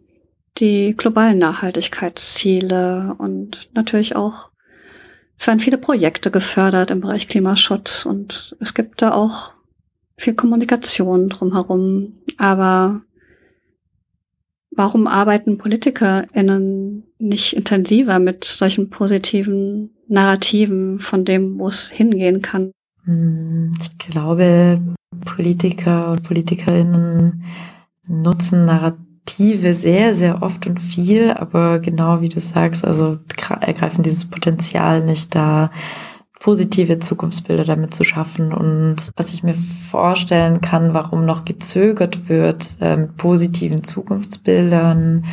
die 0.58 0.94
globalen 0.96 1.38
Nachhaltigkeitsziele 1.38 3.14
und 3.18 3.68
natürlich 3.74 4.16
auch 4.16 4.50
es 5.38 5.46
werden 5.46 5.60
viele 5.60 5.78
Projekte 5.78 6.30
gefördert 6.30 6.90
im 6.90 7.00
Bereich 7.00 7.28
Klimaschutz 7.28 8.06
und 8.06 8.56
es 8.60 8.74
gibt 8.74 9.02
da 9.02 9.12
auch 9.12 9.52
viel 10.16 10.34
Kommunikation 10.34 11.28
drumherum. 11.28 12.14
Aber 12.38 13.02
warum 14.70 15.06
arbeiten 15.06 15.58
PolitikerInnen 15.58 17.04
nicht 17.18 17.52
intensiver 17.52 18.18
mit 18.18 18.44
solchen 18.44 18.88
positiven 18.88 19.90
Narrativen 20.08 21.00
von 21.00 21.24
dem, 21.24 21.58
wo 21.58 21.68
es 21.68 21.90
hingehen 21.90 22.40
kann? 22.40 22.72
Hm, 23.04 23.72
ich 23.78 23.98
glaube, 23.98 24.80
Politiker 25.24 26.12
und 26.12 26.22
PolitikerInnen 26.22 27.44
nutzen 28.08 28.62
Narrative 28.62 29.05
Perspektive 29.26 29.74
sehr, 29.74 30.14
sehr 30.14 30.42
oft 30.42 30.66
und 30.68 30.78
viel, 30.78 31.32
aber 31.32 31.80
genau 31.80 32.20
wie 32.20 32.28
du 32.28 32.38
sagst, 32.38 32.84
also 32.84 33.18
ergreifen 33.60 34.04
dieses 34.04 34.24
Potenzial 34.24 35.04
nicht 35.04 35.34
da, 35.34 35.70
positive 36.38 37.00
Zukunftsbilder 37.00 37.64
damit 37.64 37.92
zu 37.92 38.04
schaffen. 38.04 38.52
Und 38.52 39.10
was 39.16 39.32
ich 39.32 39.42
mir 39.42 39.54
vorstellen 39.54 40.60
kann, 40.60 40.94
warum 40.94 41.26
noch 41.26 41.44
gezögert 41.44 42.28
wird 42.28 42.76
äh, 42.80 42.96
mit 42.96 43.16
positiven 43.16 43.82
Zukunftsbildern, 43.82 45.24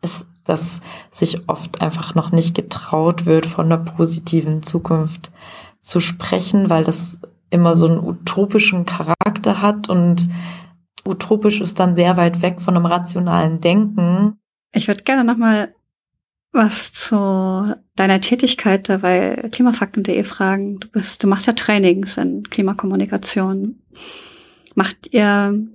ist, 0.00 0.28
dass 0.44 0.80
sich 1.10 1.48
oft 1.48 1.82
einfach 1.82 2.14
noch 2.14 2.30
nicht 2.30 2.54
getraut 2.54 3.26
wird, 3.26 3.46
von 3.46 3.66
einer 3.66 3.78
positiven 3.78 4.62
Zukunft 4.62 5.32
zu 5.80 5.98
sprechen, 5.98 6.70
weil 6.70 6.84
das 6.84 7.20
immer 7.50 7.74
so 7.74 7.88
einen 7.88 7.98
utopischen 7.98 8.86
Charakter 8.86 9.60
hat 9.60 9.88
und 9.88 10.28
utopisch 11.08 11.60
ist 11.60 11.80
dann 11.80 11.94
sehr 11.94 12.16
weit 12.16 12.42
weg 12.42 12.60
von 12.60 12.76
einem 12.76 12.86
rationalen 12.86 13.60
Denken. 13.60 14.38
Ich 14.72 14.88
würde 14.88 15.02
gerne 15.02 15.24
nochmal 15.24 15.74
was 16.52 16.92
zu 16.92 17.74
deiner 17.96 18.20
Tätigkeit 18.20 18.88
dabei 18.88 19.48
klimafakten.de 19.52 20.24
fragen. 20.24 20.80
Du 20.80 20.88
bist, 20.88 21.22
du 21.22 21.26
machst 21.26 21.46
ja 21.46 21.52
Trainings 21.52 22.16
in 22.16 22.44
Klimakommunikation. 22.44 23.78
Macht 24.74 25.12
ihr 25.12 25.66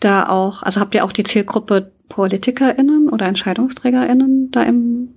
da 0.00 0.28
auch, 0.28 0.62
also 0.62 0.80
habt 0.80 0.94
ihr 0.94 1.04
auch 1.04 1.12
die 1.12 1.22
Zielgruppe 1.24 1.92
PolitikerInnen 2.08 3.08
oder 3.08 3.26
EntscheidungsträgerInnen 3.26 4.50
da 4.50 4.62
im, 4.62 5.14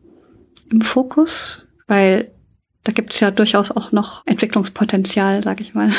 im 0.71 0.81
Fokus? 0.81 1.67
Weil 1.87 2.31
da 2.87 2.93
gibt 2.93 3.13
es 3.13 3.19
ja 3.19 3.31
durchaus 3.31 3.69
auch 3.69 3.91
noch 3.91 4.21
Entwicklungspotenzial, 4.25 5.43
sag 5.43 5.59
ich 5.59 5.73
mal. 5.73 5.91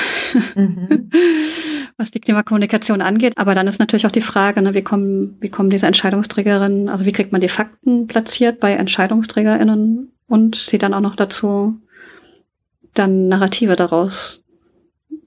Mhm. 0.54 1.10
was 1.98 2.10
die 2.12 2.20
Klimakommunikation 2.20 3.02
angeht. 3.02 3.36
Aber 3.36 3.54
dann 3.54 3.66
ist 3.66 3.78
natürlich 3.78 4.06
auch 4.06 4.12
die 4.12 4.22
Frage, 4.22 4.62
ne, 4.62 4.72
wie 4.72 4.82
kommen, 4.82 5.36
wie 5.40 5.50
kommen 5.50 5.68
diese 5.68 5.86
Entscheidungsträgerinnen, 5.86 6.88
also 6.88 7.04
wie 7.04 7.12
kriegt 7.12 7.32
man 7.32 7.42
die 7.42 7.48
Fakten 7.48 8.06
platziert 8.06 8.58
bei 8.60 8.72
EntscheidungsträgerInnen 8.72 10.12
und 10.28 10.54
sie 10.56 10.78
dann 10.78 10.94
auch 10.94 11.00
noch 11.00 11.16
dazu, 11.16 11.76
dann 12.94 13.28
Narrative 13.28 13.76
daraus 13.76 14.42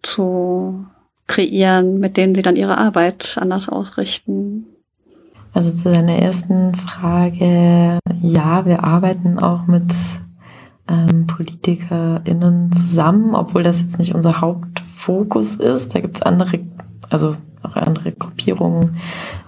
zu 0.02 0.86
kreieren, 1.28 2.00
mit 2.00 2.17
denen 2.17 2.34
sie 2.34 2.41
dann 2.41 2.56
ihre 2.56 2.78
Arbeit 2.80 3.38
anders 3.39 3.69
ausrichten. 3.69 4.65
Also 5.54 5.71
zu 5.71 5.91
deiner 5.91 6.15
ersten 6.15 6.74
Frage, 6.74 8.00
ja, 8.21 8.65
wir 8.65 8.84
arbeiten 8.84 9.38
auch 9.38 9.67
mit 9.67 9.91
ähm, 10.91 11.25
PolitikerInnen 11.25 12.71
zusammen, 12.73 13.34
obwohl 13.36 13.63
das 13.63 13.82
jetzt 13.82 13.97
nicht 13.97 14.13
unser 14.13 14.41
Hauptfokus 14.41 15.56
ist. 15.56 15.95
Da 15.95 16.01
gibt 16.01 16.17
es 16.17 16.21
andere, 16.21 16.60
also 17.10 17.38
auch 17.63 17.75
andere 17.75 18.12
Gruppierungen, 18.12 18.97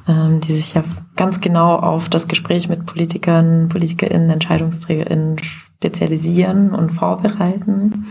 ähm, 0.08 0.40
die 0.40 0.54
sich 0.54 0.74
ja 0.74 0.84
ganz 1.16 1.42
genau 1.42 1.76
auf 1.76 2.08
das 2.10 2.28
Gespräch 2.28 2.70
mit 2.70 2.86
Politikern, 2.86 3.68
PolitikerInnen, 3.70 4.30
EntscheidungsträgerInnen 4.30 5.38
spezialisieren 5.40 6.74
und 6.74 6.92
vorbereiten. 6.92 8.08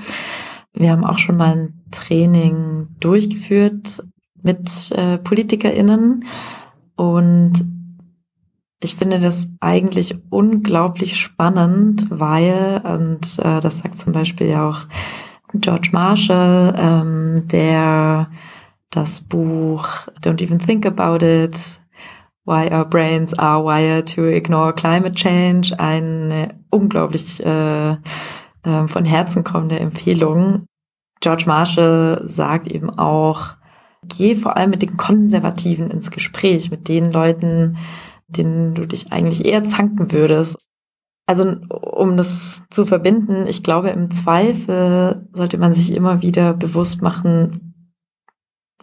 Wir 0.75 0.91
haben 0.91 1.05
auch 1.05 1.19
schon 1.19 1.37
mal 1.37 1.53
ein 1.53 1.85
Training 1.91 2.89
durchgeführt 3.01 4.03
mit 4.43 4.91
äh, 4.93 5.19
PolitikerInnen 5.19 6.25
und 6.97 7.72
ich 8.83 8.97
finde 8.97 9.21
das 9.21 9.49
eigentlich 9.61 10.17
unglaublich 10.29 11.17
spannend, 11.17 12.07
weil, 12.11 12.83
und 12.85 13.39
äh, 13.39 13.61
das 13.61 13.79
sagt 13.79 13.97
zum 13.97 14.13
Beispiel 14.13 14.49
ja 14.49 14.69
auch 14.69 14.81
George 15.55 15.91
Marshall, 15.93 16.75
ähm, 16.77 17.49
der 17.49 18.29
das 18.91 19.21
Buch 19.21 19.87
Don't 20.23 20.43
Even 20.43 20.59
Think 20.59 20.85
About 20.85 21.25
It, 21.25 21.81
Why 22.45 22.75
Our 22.75 22.85
Brains 22.85 23.39
Are 23.39 23.65
Wired 23.65 24.15
to 24.15 24.27
Ignore 24.27 24.75
Climate 24.75 25.15
Change, 25.15 25.79
eine 25.79 26.55
unglaublich 26.71 27.45
äh, 27.45 27.93
äh, 27.93 27.97
von 28.89 29.05
Herzen 29.05 29.45
kommende 29.45 29.79
Empfehlung. 29.79 30.67
George 31.21 31.45
Marshall 31.47 32.23
sagt 32.25 32.67
eben 32.67 32.91
auch, 32.91 33.51
geh 34.09 34.35
vor 34.35 34.57
allem 34.57 34.71
mit 34.71 34.83
den 34.83 34.97
Konservativen 34.97 35.91
ins 35.93 36.11
Gespräch, 36.11 36.73
mit 36.73 36.89
den 36.89 37.13
Leuten, 37.13 37.77
denen 38.37 38.75
du 38.75 38.87
dich 38.87 39.13
eigentlich 39.13 39.45
eher 39.45 39.65
zanken 39.65 40.13
würdest. 40.13 40.57
Also 41.27 41.57
um 41.71 42.17
das 42.17 42.63
zu 42.71 42.85
verbinden, 42.85 43.47
ich 43.47 43.63
glaube, 43.63 43.91
im 43.91 44.11
Zweifel 44.11 45.29
sollte 45.33 45.59
man 45.59 45.73
sich 45.73 45.95
immer 45.95 46.21
wieder 46.21 46.53
bewusst 46.53 47.01
machen, 47.01 47.75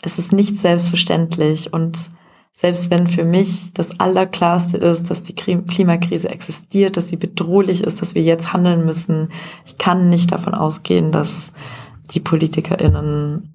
es 0.01 0.17
ist 0.17 0.31
nicht 0.31 0.57
selbstverständlich 0.57 1.73
und 1.73 2.09
selbst 2.53 2.89
wenn 2.89 3.07
für 3.07 3.23
mich 3.23 3.73
das 3.73 3.99
Allerklarste 3.99 4.77
ist, 4.77 5.09
dass 5.09 5.21
die 5.21 5.35
Klimakrise 5.35 6.29
existiert, 6.29 6.97
dass 6.97 7.09
sie 7.09 7.15
bedrohlich 7.15 7.83
ist, 7.83 8.01
dass 8.01 8.15
wir 8.15 8.23
jetzt 8.23 8.53
handeln 8.53 8.85
müssen, 8.85 9.29
ich 9.65 9.77
kann 9.77 10.09
nicht 10.09 10.31
davon 10.31 10.53
ausgehen, 10.53 11.11
dass 11.11 11.53
die 12.11 12.19
PolitikerInnen 12.19 13.53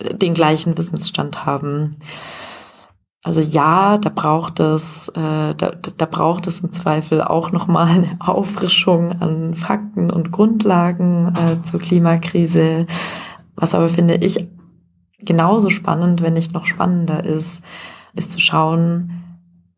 den 0.00 0.34
gleichen 0.34 0.76
Wissensstand 0.76 1.46
haben. 1.46 1.96
Also 3.24 3.40
ja, 3.40 3.96
da 3.96 4.10
braucht 4.10 4.60
es, 4.60 5.08
äh, 5.08 5.54
da, 5.54 5.54
da 5.54 6.06
braucht 6.06 6.46
es 6.46 6.60
im 6.60 6.70
Zweifel 6.72 7.22
auch 7.22 7.52
nochmal 7.52 7.88
eine 7.88 8.16
Auffrischung 8.20 9.12
an 9.12 9.54
Fakten 9.54 10.10
und 10.10 10.30
Grundlagen 10.30 11.32
äh, 11.34 11.60
zur 11.62 11.80
Klimakrise. 11.80 12.86
Was 13.56 13.74
aber 13.74 13.88
finde 13.88 14.16
ich 14.16 14.46
genauso 15.20 15.70
spannend, 15.70 16.20
wenn 16.20 16.34
nicht 16.34 16.52
noch 16.52 16.66
spannender 16.66 17.24
ist, 17.24 17.64
ist 18.14 18.30
zu 18.30 18.40
schauen, 18.40 19.22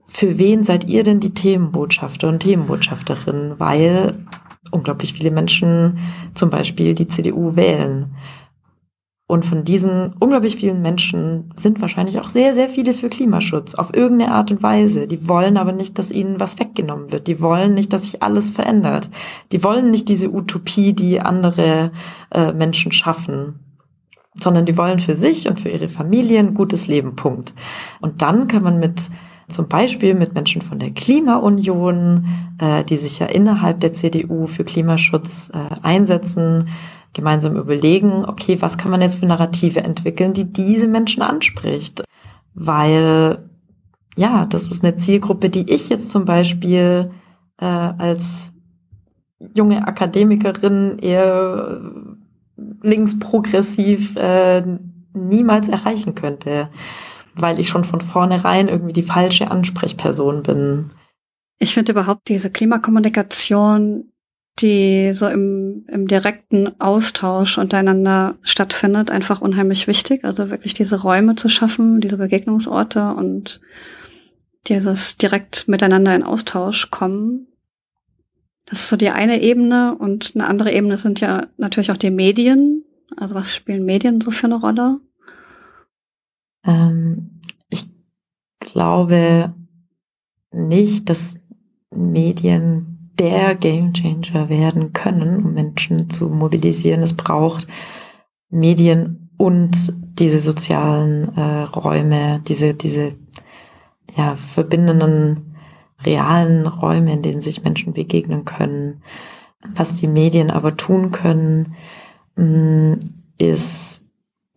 für 0.06 0.38
wen 0.38 0.64
seid 0.64 0.84
ihr 0.88 1.04
denn 1.04 1.20
die 1.20 1.34
Themenbotschafter 1.34 2.28
und 2.28 2.40
Themenbotschafterinnen? 2.40 3.60
Weil 3.60 4.26
unglaublich 4.72 5.12
viele 5.12 5.30
Menschen 5.30 5.98
zum 6.34 6.50
Beispiel 6.50 6.96
die 6.96 7.06
CDU 7.06 7.54
wählen. 7.54 8.16
Und 9.28 9.44
von 9.44 9.64
diesen 9.64 10.12
unglaublich 10.20 10.54
vielen 10.54 10.82
Menschen 10.82 11.50
sind 11.56 11.80
wahrscheinlich 11.80 12.20
auch 12.20 12.28
sehr, 12.28 12.54
sehr 12.54 12.68
viele 12.68 12.94
für 12.94 13.08
Klimaschutz 13.08 13.74
auf 13.74 13.92
irgendeine 13.92 14.30
Art 14.30 14.52
und 14.52 14.62
Weise. 14.62 15.08
Die 15.08 15.28
wollen 15.28 15.56
aber 15.56 15.72
nicht, 15.72 15.98
dass 15.98 16.12
ihnen 16.12 16.38
was 16.38 16.60
weggenommen 16.60 17.10
wird. 17.10 17.26
Die 17.26 17.40
wollen 17.40 17.74
nicht, 17.74 17.92
dass 17.92 18.04
sich 18.04 18.22
alles 18.22 18.52
verändert. 18.52 19.10
Die 19.50 19.64
wollen 19.64 19.90
nicht 19.90 20.08
diese 20.08 20.32
Utopie, 20.32 20.92
die 20.92 21.20
andere 21.20 21.90
äh, 22.30 22.52
Menschen 22.52 22.92
schaffen, 22.92 23.58
sondern 24.40 24.64
die 24.64 24.76
wollen 24.78 25.00
für 25.00 25.16
sich 25.16 25.48
und 25.48 25.58
für 25.58 25.70
ihre 25.70 25.88
Familie 25.88 26.38
ein 26.38 26.54
gutes 26.54 26.86
Leben. 26.86 27.16
Punkt. 27.16 27.52
Und 28.00 28.22
dann 28.22 28.46
kann 28.46 28.62
man 28.62 28.78
mit 28.78 29.10
zum 29.48 29.68
Beispiel 29.68 30.14
mit 30.14 30.34
Menschen 30.34 30.62
von 30.62 30.78
der 30.78 30.90
Klimaunion, 30.90 32.26
äh, 32.58 32.84
die 32.84 32.96
sich 32.96 33.18
ja 33.18 33.26
innerhalb 33.26 33.80
der 33.80 33.92
CDU 33.92 34.46
für 34.46 34.64
Klimaschutz 34.64 35.50
äh, 35.52 35.74
einsetzen, 35.82 36.68
gemeinsam 37.16 37.56
überlegen, 37.56 38.24
okay, 38.26 38.60
was 38.60 38.78
kann 38.78 38.90
man 38.90 39.00
jetzt 39.00 39.16
für 39.18 39.26
Narrative 39.26 39.80
entwickeln, 39.80 40.34
die 40.34 40.52
diese 40.52 40.86
Menschen 40.86 41.22
anspricht? 41.22 42.04
Weil, 42.54 43.48
ja, 44.16 44.44
das 44.44 44.66
ist 44.66 44.84
eine 44.84 44.96
Zielgruppe, 44.96 45.48
die 45.48 45.72
ich 45.72 45.88
jetzt 45.88 46.10
zum 46.10 46.26
Beispiel 46.26 47.10
äh, 47.58 47.64
als 47.64 48.52
junge 49.54 49.88
Akademikerin 49.88 50.98
eher 50.98 51.80
linksprogressiv 52.82 54.16
äh, 54.16 54.62
niemals 55.14 55.68
erreichen 55.68 56.14
könnte, 56.14 56.68
weil 57.34 57.58
ich 57.58 57.68
schon 57.68 57.84
von 57.84 58.02
vornherein 58.02 58.68
irgendwie 58.68 58.92
die 58.92 59.02
falsche 59.02 59.50
Ansprechperson 59.50 60.42
bin. 60.42 60.90
Ich 61.58 61.72
finde 61.72 61.92
überhaupt 61.92 62.28
diese 62.28 62.50
Klimakommunikation 62.50 64.12
die 64.58 65.12
so 65.12 65.28
im, 65.28 65.84
im 65.88 66.08
direkten 66.08 66.80
Austausch 66.80 67.58
untereinander 67.58 68.36
stattfindet, 68.42 69.10
einfach 69.10 69.42
unheimlich 69.42 69.86
wichtig. 69.86 70.24
Also 70.24 70.50
wirklich 70.50 70.72
diese 70.72 71.02
Räume 71.02 71.36
zu 71.36 71.48
schaffen, 71.48 72.00
diese 72.00 72.16
Begegnungsorte 72.16 73.14
und 73.14 73.60
dieses 74.66 75.18
direkt 75.18 75.68
miteinander 75.68 76.14
in 76.14 76.22
Austausch 76.22 76.90
kommen. 76.90 77.48
Das 78.64 78.80
ist 78.80 78.88
so 78.88 78.96
die 78.96 79.10
eine 79.10 79.42
Ebene 79.42 79.96
und 79.96 80.32
eine 80.34 80.46
andere 80.46 80.72
Ebene 80.72 80.96
sind 80.98 81.20
ja 81.20 81.46
natürlich 81.56 81.90
auch 81.90 81.96
die 81.96 82.10
Medien. 82.10 82.84
Also 83.16 83.34
was 83.34 83.54
spielen 83.54 83.84
Medien 83.84 84.20
so 84.20 84.30
für 84.30 84.46
eine 84.46 84.56
Rolle? 84.56 85.00
Ähm, 86.64 87.40
ich 87.68 87.84
glaube 88.58 89.54
nicht, 90.50 91.08
dass 91.08 91.36
Medien 91.90 92.95
der 93.18 93.54
Gamechanger 93.54 94.48
werden 94.48 94.92
können, 94.92 95.44
um 95.44 95.54
Menschen 95.54 96.10
zu 96.10 96.28
mobilisieren. 96.28 97.02
Es 97.02 97.14
braucht 97.14 97.66
Medien 98.50 99.30
und 99.36 99.94
diese 100.18 100.40
sozialen 100.40 101.36
äh, 101.36 101.62
Räume, 101.62 102.40
diese, 102.46 102.74
diese 102.74 103.14
ja, 104.16 104.34
verbindenden 104.34 105.56
realen 106.04 106.66
Räume, 106.66 107.12
in 107.12 107.22
denen 107.22 107.40
sich 107.40 107.64
Menschen 107.64 107.92
begegnen 107.92 108.44
können. 108.44 109.02
Was 109.74 109.96
die 109.96 110.08
Medien 110.08 110.50
aber 110.50 110.76
tun 110.76 111.10
können, 111.10 111.74
mh, 112.36 112.44
mm, 112.44 113.00
ist 113.38 114.02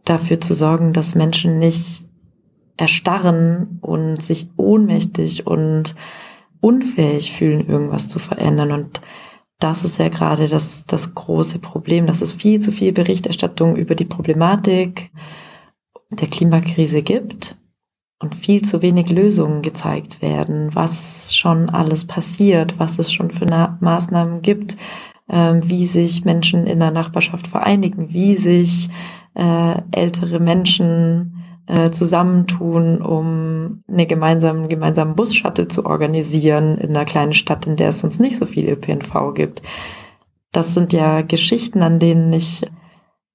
dafür 0.06 0.40
zu 0.40 0.54
sorgen, 0.54 0.94
dass 0.94 1.16
Menschen 1.16 1.60
nicht 1.60 2.04
erstarren 2.78 3.80
und 3.82 4.22
sich 4.22 4.50
ohnmächtig 4.56 5.46
und 5.46 5.96
unfähig 6.62 7.34
fühlen, 7.34 7.68
irgendwas 7.68 8.10
zu 8.10 8.20
verändern. 8.20 8.72
Und 8.72 9.02
das 9.60 9.84
ist 9.84 9.98
ja 9.98 10.10
gerade 10.10 10.48
das, 10.48 10.86
das 10.86 11.14
große 11.16 11.60
Problem, 11.60 12.08
dass 12.08 12.22
es 12.22 12.34
viel 12.34 12.60
zu 12.60 12.72
viel 12.72 12.92
Berichterstattung 12.92 13.76
über 13.76 13.96
die 13.96 14.06
Problematik 14.06 15.12
der 16.12 16.28
Klimakrise 16.28 17.02
gibt 17.02 17.58
und 18.20 18.36
viel 18.36 18.64
zu 18.64 18.82
wenig 18.82 19.10
Lösungen 19.10 19.62
gezeigt 19.62 20.22
werden, 20.22 20.74
was 20.74 21.36
schon 21.36 21.70
alles 21.70 22.06
passiert, 22.06 22.80
was 22.80 23.00
es 23.00 23.12
schon 23.12 23.32
für 23.32 23.46
Maßnahmen 23.80 24.42
gibt, 24.42 24.76
äh, 25.28 25.56
wie 25.64 25.86
sich 25.86 26.26
Menschen 26.26 26.68
in 26.68 26.80
der 26.80 26.92
Nachbarschaft 26.92 27.48
vereinigen, 27.48 28.12
wie 28.14 28.36
sich 28.36 28.90
äh, 29.36 29.82
ältere 29.92 30.40
Menschen 30.40 31.36
äh, 31.70 31.92
zusammentun, 31.92 33.00
um 33.02 33.84
eine 33.88 34.08
gemeinsame, 34.08 34.68
gemeinsamen 34.68 35.16
Bus-Shuttle 35.16 35.68
zu 35.68 35.86
organisieren 35.86 36.80
in 36.80 36.90
einer 36.90 37.06
kleinen 37.06 37.34
Stadt, 37.34 37.68
in 37.68 37.76
der 37.76 37.90
es 37.90 38.00
sonst 38.00 38.20
nicht 38.20 38.38
so 38.38 38.48
viel 38.48 38.68
ÖPNV 38.68 39.34
gibt. 39.36 39.62
Das 40.52 40.74
sind 40.74 40.94
ja 40.94 41.22
Geschichten, 41.22 41.84
an 41.84 42.00
denen 42.00 42.34
ich, 42.34 42.66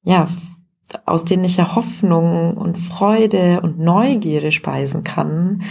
ja, 0.02 0.26
aus 1.06 1.24
denen 1.24 1.44
ich 1.44 1.56
ja 1.56 1.76
Hoffnung 1.76 2.56
und 2.56 2.76
Freude 2.76 3.60
und 3.60 3.78
Neugierde 3.78 4.50
speisen 4.50 5.04
kann, 5.04 5.62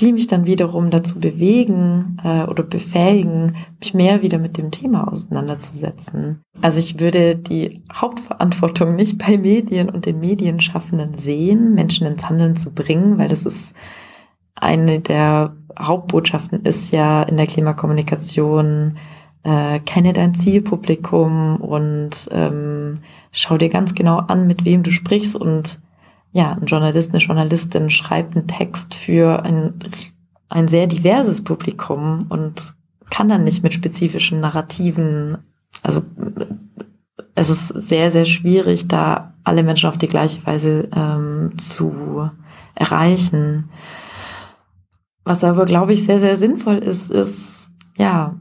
die 0.00 0.12
mich 0.12 0.26
dann 0.26 0.44
wiederum 0.44 0.90
dazu 0.90 1.18
bewegen 1.18 2.18
äh, 2.22 2.44
oder 2.44 2.62
befähigen, 2.62 3.56
mich 3.80 3.94
mehr 3.94 4.20
wieder 4.20 4.38
mit 4.38 4.58
dem 4.58 4.70
Thema 4.70 5.10
auseinanderzusetzen. 5.10 6.42
Also 6.60 6.80
ich 6.80 7.00
würde 7.00 7.34
die 7.34 7.82
Hauptverantwortung 7.92 8.94
nicht 8.94 9.18
bei 9.18 9.38
Medien 9.38 9.88
und 9.88 10.04
den 10.04 10.20
Medienschaffenden 10.20 11.16
sehen, 11.16 11.74
Menschen 11.74 12.06
ins 12.06 12.28
Handeln 12.28 12.56
zu 12.56 12.74
bringen, 12.74 13.16
weil 13.16 13.28
das 13.28 13.46
ist 13.46 13.74
eine 14.54 15.00
der 15.00 15.56
Hauptbotschaften 15.78 16.64
ist 16.64 16.90
ja 16.90 17.22
in 17.22 17.36
der 17.36 17.46
Klimakommunikation, 17.46 18.96
äh, 19.42 19.78
kenne 19.80 20.12
dein 20.12 20.34
Zielpublikum 20.34 21.56
und 21.56 22.28
ähm, 22.32 22.94
schau 23.32 23.58
dir 23.58 23.68
ganz 23.68 23.94
genau 23.94 24.18
an, 24.18 24.46
mit 24.46 24.64
wem 24.64 24.82
du 24.82 24.90
sprichst 24.90 25.36
und 25.36 25.78
ja, 26.32 26.52
ein 26.52 26.66
Journalist, 26.66 27.10
eine 27.10 27.22
Journalistin 27.22 27.90
schreibt 27.90 28.36
einen 28.36 28.46
Text 28.46 28.94
für 28.94 29.42
ein, 29.42 29.74
ein 30.48 30.68
sehr 30.68 30.86
diverses 30.86 31.42
Publikum 31.42 32.26
und 32.28 32.74
kann 33.10 33.28
dann 33.28 33.44
nicht 33.44 33.62
mit 33.62 33.72
spezifischen 33.72 34.40
Narrativen, 34.40 35.38
also 35.82 36.02
es 37.34 37.50
ist 37.50 37.68
sehr, 37.68 38.10
sehr 38.10 38.24
schwierig, 38.24 38.88
da 38.88 39.34
alle 39.44 39.62
Menschen 39.62 39.88
auf 39.88 39.98
die 39.98 40.08
gleiche 40.08 40.44
Weise 40.46 40.88
ähm, 40.94 41.56
zu 41.58 42.30
erreichen. 42.74 43.70
Was 45.24 45.44
aber, 45.44 45.64
glaube 45.66 45.92
ich, 45.92 46.04
sehr, 46.04 46.20
sehr 46.20 46.36
sinnvoll 46.36 46.78
ist, 46.78 47.10
ist, 47.10 47.70
ja, 47.96 48.36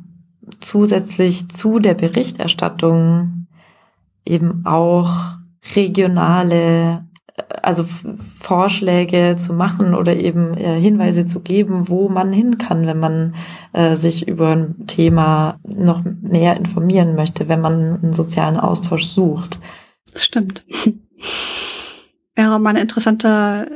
zusätzlich 0.60 1.50
zu 1.50 1.80
der 1.80 1.94
Berichterstattung 1.94 3.48
eben 4.26 4.66
auch 4.66 5.38
regionale 5.76 7.06
also 7.62 7.86
Vorschläge 8.40 9.36
zu 9.38 9.54
machen 9.54 9.94
oder 9.94 10.16
eben 10.16 10.56
äh, 10.58 10.80
Hinweise 10.80 11.26
zu 11.26 11.42
geben, 11.42 11.90
wo 11.90 12.08
man 12.08 12.32
hin 12.32 12.58
kann, 12.58 12.88
wenn 12.88 13.00
man 13.00 13.36
äh, 13.74 13.96
sich 13.96 14.28
über 14.28 14.52
ein 14.52 14.88
Thema 14.88 15.60
noch 15.64 16.04
näher 16.22 16.56
informieren 16.56 17.16
möchte, 17.16 17.48
wenn 17.50 17.62
man 17.62 18.00
einen 18.02 18.14
sozialen 18.14 18.58
Austausch 18.58 19.06
sucht. 19.06 19.60
Das 20.14 20.24
stimmt. 20.24 20.64
Wäre 22.36 22.60
mal 22.60 22.72
ein 22.72 22.82
interessanter, 22.82 23.68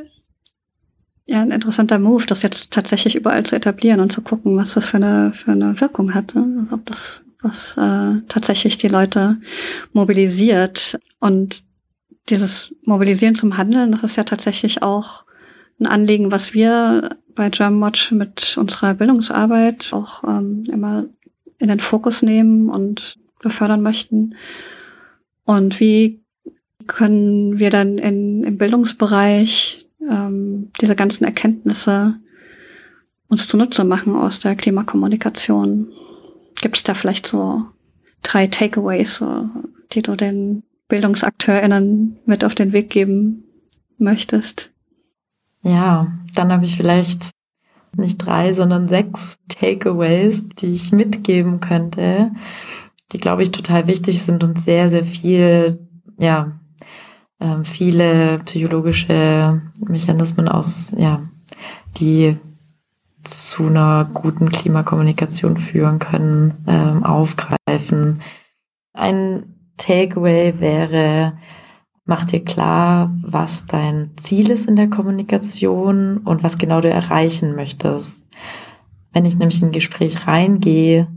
ja, 1.26 1.42
ein 1.42 1.52
interessanter 1.52 2.00
Move, 2.00 2.26
das 2.26 2.44
jetzt 2.44 2.72
tatsächlich 2.72 3.16
überall 3.16 3.44
zu 3.44 3.56
etablieren 3.56 4.00
und 4.00 4.12
zu 4.12 4.22
gucken, 4.22 4.56
was 4.58 4.74
das 4.74 4.88
für 4.88 4.98
eine, 4.98 5.34
für 5.34 5.52
eine 5.52 5.80
Wirkung 5.82 6.14
hat. 6.14 6.34
Ne? 6.36 6.60
Also 6.62 6.76
ob 6.76 6.86
das 6.86 7.24
was 7.42 7.78
äh, 7.78 8.22
tatsächlich 8.28 8.78
die 8.78 8.90
Leute 8.90 9.38
mobilisiert. 9.94 11.00
Und 11.20 11.64
dieses 12.30 12.76
Mobilisieren 12.84 13.36
zum 13.36 13.58
Handeln, 13.58 13.92
das 13.92 14.04
ist 14.04 14.16
ja 14.16 14.24
tatsächlich 14.24 14.84
auch 14.84 15.26
ein 15.80 15.88
Anliegen, 15.88 16.32
was 16.32 16.54
wir 16.54 17.18
bei 17.36 17.50
Germanwatch 17.50 18.12
mit 18.12 18.58
unserer 18.58 18.94
Bildungsarbeit 18.94 19.94
auch 19.94 20.24
ähm, 20.24 20.64
immer 20.72 21.06
in 21.58 21.68
den 21.68 21.80
Fokus 21.80 22.22
nehmen 22.22 22.70
und 22.70 23.18
befördern 23.42 23.82
möchten. 23.82 24.36
Und 25.46 25.80
wie 25.80 26.22
können 26.88 27.60
wir 27.60 27.70
dann 27.70 27.98
in, 27.98 28.44
im 28.44 28.58
Bildungsbereich 28.58 29.88
ähm, 30.10 30.70
diese 30.82 30.96
ganzen 30.96 31.24
Erkenntnisse 31.24 32.16
uns 33.28 33.48
zunutze 33.48 33.84
machen 33.84 34.16
aus 34.16 34.40
der 34.40 34.56
Klimakommunikation? 34.56 35.88
Gibt 36.62 36.78
es 36.78 36.84
da 36.84 36.94
vielleicht 36.94 37.28
so 37.28 37.66
drei 38.22 38.48
Takeaways, 38.48 39.16
so, 39.16 39.50
die 39.94 40.02
du 40.02 40.16
den 40.16 40.64
BildungsakteurInnen 40.90 42.20
mit 42.26 42.44
auf 42.44 42.56
den 42.56 42.74
Weg 42.74 42.90
geben 42.90 43.46
möchtest? 43.98 44.72
Ja, 45.62 46.12
dann 46.36 46.52
habe 46.52 46.66
ich 46.66 46.76
vielleicht 46.78 47.32
nicht 47.96 48.18
drei, 48.18 48.54
sondern 48.54 48.88
sechs 48.88 49.38
Takeaways, 49.48 50.48
die 50.50 50.74
ich 50.74 50.92
mitgeben 50.92 51.60
könnte, 51.60 52.32
die, 53.12 53.18
glaube 53.20 53.44
ich, 53.44 53.52
total 53.52 53.88
wichtig 53.88 54.22
sind 54.22 54.44
und 54.44 54.60
sehr, 54.60 54.90
sehr 54.90 55.04
viel, 55.04 55.88
ja, 56.18 56.60
äh, 57.40 57.64
viele 57.64 58.40
psychologische 58.46 59.62
Mechanismen 59.80 60.48
aus, 60.48 60.94
ja, 60.98 61.24
die 61.98 62.38
zu 63.24 63.68
einer 63.68 64.10
guten 64.14 64.50
Klimakommunikation 64.50 65.58
führen 65.58 66.00
können, 66.00 66.54
ähm, 66.68 67.04
aufgreifen. 67.04 68.22
Ein 68.94 69.59
Takeaway 69.80 70.60
wäre, 70.60 71.34
Mach 72.10 72.24
dir 72.24 72.44
klar, 72.44 73.16
was 73.22 73.68
dein 73.68 74.18
Ziel 74.18 74.50
ist 74.50 74.68
in 74.68 74.76
der 74.76 74.90
Kommunikation 74.90 76.18
und 76.18 76.42
was 76.42 76.58
genau 76.58 76.82
du 76.82 76.90
erreichen 76.90 77.56
möchtest. 77.56 78.26
Wenn 79.14 79.26
ich 79.26 79.38
nämlich 79.38 79.62
in 79.62 79.68
ein 79.68 79.72
Gespräch 79.72 80.26
reingehe 80.26 81.08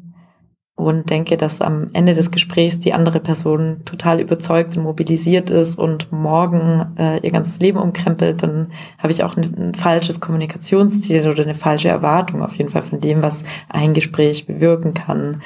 und 0.75 1.09
denke, 1.09 1.39
dass 1.39 1.63
am 1.63 1.89
Ende 1.95 2.13
des 2.13 2.31
Gesprächs 2.31 2.79
die 2.79 2.93
andere 2.93 3.21
Person 3.21 3.87
total 3.87 4.21
überzeugt 4.21 4.77
und 4.77 4.83
mobilisiert 4.83 5.49
ist 5.49 5.79
und 5.79 6.13
morgen 6.13 6.95
äh, 6.99 7.21
ihr 7.25 7.31
ganzes 7.31 7.59
Leben 7.59 7.79
umkrempelt, 7.79 8.43
dann 8.43 8.71
habe 8.99 9.15
ich 9.15 9.25
auch 9.25 9.35
ein, 9.35 9.45
ein, 9.45 9.75
falsches 9.75 10.21
Kommunikationsziel 10.21 11.27
oder 11.27 11.45
eine 11.45 11.55
falsche 11.55 11.89
Erwartung 11.89 12.43
auf 12.43 12.57
jeden 12.57 12.69
Fall 12.69 12.83
von 12.83 13.01
dem, 13.01 13.23
was 13.23 13.45
ein 13.71 13.95
Gespräch 13.95 14.47
bewirken 14.47 14.93
kann. 14.93 15.41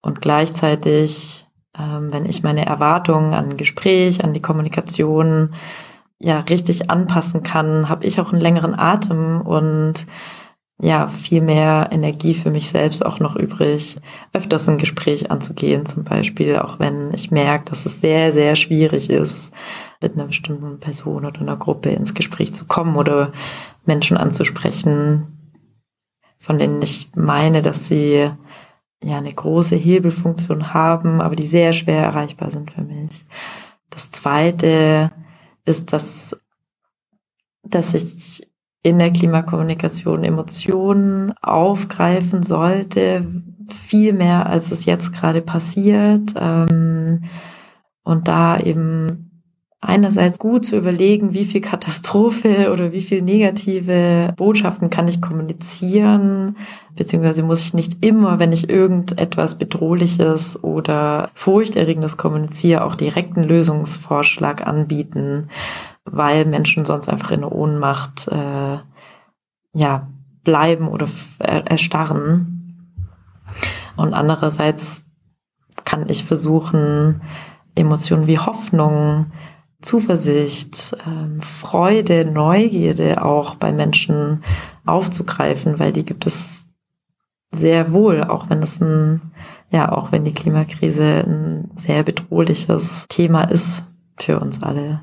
Und 0.00 0.22
gleichzeitig 0.22 1.46
ähm, 1.78 2.12
wenn 2.12 2.26
ich 2.26 2.42
meine 2.42 2.66
Erwartungen 2.66 3.34
an 3.34 3.56
Gespräch, 3.56 4.22
an 4.24 4.34
die 4.34 4.42
Kommunikation 4.42 5.54
ja 6.18 6.40
richtig 6.40 6.90
anpassen 6.90 7.42
kann, 7.42 7.88
habe 7.88 8.06
ich 8.06 8.20
auch 8.20 8.32
einen 8.32 8.40
längeren 8.40 8.78
Atem 8.78 9.40
und 9.40 10.06
ja, 10.80 11.06
viel 11.06 11.42
mehr 11.42 11.90
Energie 11.92 12.34
für 12.34 12.50
mich 12.50 12.68
selbst 12.68 13.06
auch 13.06 13.20
noch 13.20 13.36
übrig, 13.36 14.00
öfters 14.32 14.68
ein 14.68 14.78
Gespräch 14.78 15.30
anzugehen, 15.30 15.86
zum 15.86 16.02
Beispiel, 16.02 16.58
auch 16.58 16.80
wenn 16.80 17.14
ich 17.14 17.30
merke, 17.30 17.66
dass 17.66 17.86
es 17.86 18.00
sehr, 18.00 18.32
sehr 18.32 18.56
schwierig 18.56 19.08
ist, 19.08 19.54
mit 20.00 20.14
einer 20.14 20.26
bestimmten 20.26 20.80
Person 20.80 21.24
oder 21.24 21.40
einer 21.40 21.56
Gruppe 21.56 21.90
ins 21.90 22.14
Gespräch 22.14 22.52
zu 22.52 22.64
kommen 22.64 22.96
oder 22.96 23.30
Menschen 23.86 24.16
anzusprechen, 24.16 25.54
von 26.38 26.58
denen 26.58 26.82
ich 26.82 27.10
meine, 27.14 27.62
dass 27.62 27.86
sie 27.86 28.32
ja 29.08 29.18
eine 29.18 29.32
große 29.32 29.76
Hebelfunktion 29.76 30.72
haben, 30.74 31.20
aber 31.20 31.36
die 31.36 31.46
sehr 31.46 31.72
schwer 31.72 32.02
erreichbar 32.02 32.50
sind 32.50 32.70
für 32.70 32.82
mich. 32.82 33.24
Das 33.90 34.10
zweite 34.10 35.10
ist, 35.64 35.92
dass, 35.92 36.36
dass 37.62 37.94
ich 37.94 38.48
in 38.82 38.98
der 38.98 39.12
Klimakommunikation 39.12 40.24
Emotionen 40.24 41.32
aufgreifen 41.40 42.42
sollte, 42.42 43.26
viel 43.68 44.12
mehr 44.12 44.46
als 44.46 44.72
es 44.72 44.84
jetzt 44.84 45.12
gerade 45.12 45.40
passiert. 45.40 46.34
Ähm, 46.36 47.22
und 48.02 48.28
da 48.28 48.58
eben 48.58 49.31
einerseits 49.82 50.38
gut 50.38 50.64
zu 50.64 50.76
überlegen, 50.76 51.34
wie 51.34 51.44
viel 51.44 51.60
Katastrophe 51.60 52.70
oder 52.72 52.92
wie 52.92 53.02
viel 53.02 53.20
negative 53.20 54.32
Botschaften 54.36 54.90
kann 54.90 55.08
ich 55.08 55.20
kommunizieren, 55.20 56.56
beziehungsweise 56.94 57.42
muss 57.42 57.62
ich 57.62 57.74
nicht 57.74 58.04
immer, 58.04 58.38
wenn 58.38 58.52
ich 58.52 58.70
irgendetwas 58.70 59.58
Bedrohliches 59.58 60.62
oder 60.62 61.30
Furchterregendes 61.34 62.16
kommuniziere, 62.16 62.84
auch 62.84 62.94
direkt 62.94 63.36
einen 63.36 63.48
Lösungsvorschlag 63.48 64.64
anbieten, 64.64 65.48
weil 66.04 66.44
Menschen 66.44 66.84
sonst 66.84 67.08
einfach 67.08 67.32
in 67.32 67.40
der 67.40 67.52
Ohnmacht 67.52 68.28
äh, 68.28 68.78
ja, 69.74 70.08
bleiben 70.44 70.86
oder 70.86 71.08
erstarren. 71.40 72.94
Und 73.96 74.14
andererseits 74.14 75.04
kann 75.84 76.08
ich 76.08 76.24
versuchen, 76.24 77.20
Emotionen 77.74 78.28
wie 78.28 78.38
Hoffnung, 78.38 79.26
Zuversicht, 79.82 80.96
ähm, 81.06 81.38
Freude, 81.40 82.24
Neugierde 82.24 83.22
auch 83.24 83.56
bei 83.56 83.72
Menschen 83.72 84.42
aufzugreifen, 84.86 85.78
weil 85.78 85.92
die 85.92 86.04
gibt 86.04 86.26
es 86.26 86.68
sehr 87.52 87.92
wohl, 87.92 88.24
auch 88.24 88.48
wenn 88.48 88.62
es 88.62 88.80
ein, 88.80 89.20
ja, 89.70 89.92
auch 89.92 90.12
wenn 90.12 90.24
die 90.24 90.34
Klimakrise 90.34 91.24
ein 91.26 91.70
sehr 91.76 92.02
bedrohliches 92.02 93.06
Thema 93.08 93.44
ist 93.44 93.86
für 94.16 94.40
uns 94.40 94.62
alle. 94.62 95.02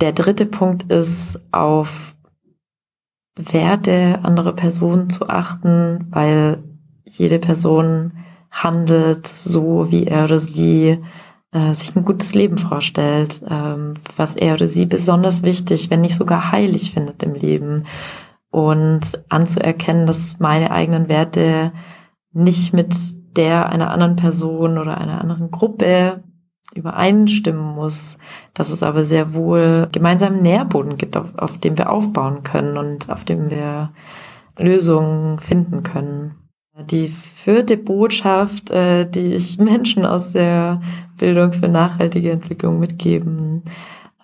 Der 0.00 0.12
dritte 0.12 0.46
Punkt 0.46 0.90
ist, 0.90 1.40
auf 1.52 2.16
Werte 3.36 4.20
anderer 4.22 4.52
Personen 4.52 5.08
zu 5.08 5.28
achten, 5.28 6.08
weil 6.10 6.62
jede 7.04 7.38
Person 7.38 8.12
handelt 8.50 9.26
so, 9.26 9.90
wie 9.90 10.06
er 10.06 10.24
oder 10.24 10.38
sie 10.38 10.98
äh, 11.52 11.74
sich 11.74 11.94
ein 11.94 12.04
gutes 12.04 12.34
Leben 12.34 12.58
vorstellt, 12.58 13.42
ähm, 13.48 13.94
was 14.16 14.34
er 14.36 14.54
oder 14.54 14.66
sie 14.66 14.86
besonders 14.86 15.42
wichtig, 15.42 15.90
wenn 15.90 16.00
nicht 16.00 16.16
sogar 16.16 16.50
heilig 16.50 16.92
findet 16.92 17.22
im 17.22 17.34
Leben. 17.34 17.84
Und 18.50 19.22
anzuerkennen, 19.28 20.06
dass 20.06 20.38
meine 20.38 20.70
eigenen 20.70 21.08
Werte 21.08 21.72
nicht 22.32 22.74
mit 22.74 22.94
der 23.36 23.68
einer 23.70 23.90
anderen 23.90 24.16
Person 24.16 24.78
oder 24.78 24.98
einer 24.98 25.20
anderen 25.20 25.50
Gruppe 25.50 26.22
übereinstimmen 26.74 27.74
muss, 27.74 28.18
dass 28.54 28.70
es 28.70 28.82
aber 28.82 29.04
sehr 29.04 29.34
wohl 29.34 29.88
gemeinsamen 29.92 30.42
Nährboden 30.42 30.96
gibt, 30.96 31.16
auf, 31.16 31.36
auf 31.36 31.58
dem 31.58 31.76
wir 31.78 31.90
aufbauen 31.90 32.42
können 32.42 32.76
und 32.76 33.10
auf 33.10 33.24
dem 33.24 33.50
wir 33.50 33.90
Lösungen 34.58 35.38
finden 35.38 35.82
können. 35.82 36.41
Die 36.78 37.08
vierte 37.08 37.76
Botschaft, 37.76 38.70
äh, 38.70 39.08
die 39.08 39.34
ich 39.34 39.58
Menschen 39.58 40.06
aus 40.06 40.32
der 40.32 40.80
Bildung 41.18 41.52
für 41.52 41.68
nachhaltige 41.68 42.30
Entwicklung 42.30 42.78
mitgeben 42.78 43.62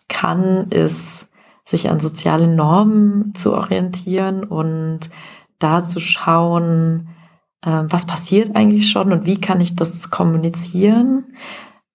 kann, 0.08 0.70
ist, 0.70 1.28
sich 1.64 1.90
an 1.90 2.00
sozialen 2.00 2.56
Normen 2.56 3.34
zu 3.34 3.52
orientieren 3.52 4.42
und 4.42 5.10
da 5.58 5.84
zu 5.84 6.00
schauen, 6.00 7.10
äh, 7.60 7.84
was 7.84 8.06
passiert 8.06 8.56
eigentlich 8.56 8.90
schon 8.90 9.12
und 9.12 9.26
wie 9.26 9.38
kann 9.38 9.60
ich 9.60 9.76
das 9.76 10.08
kommunizieren 10.10 11.26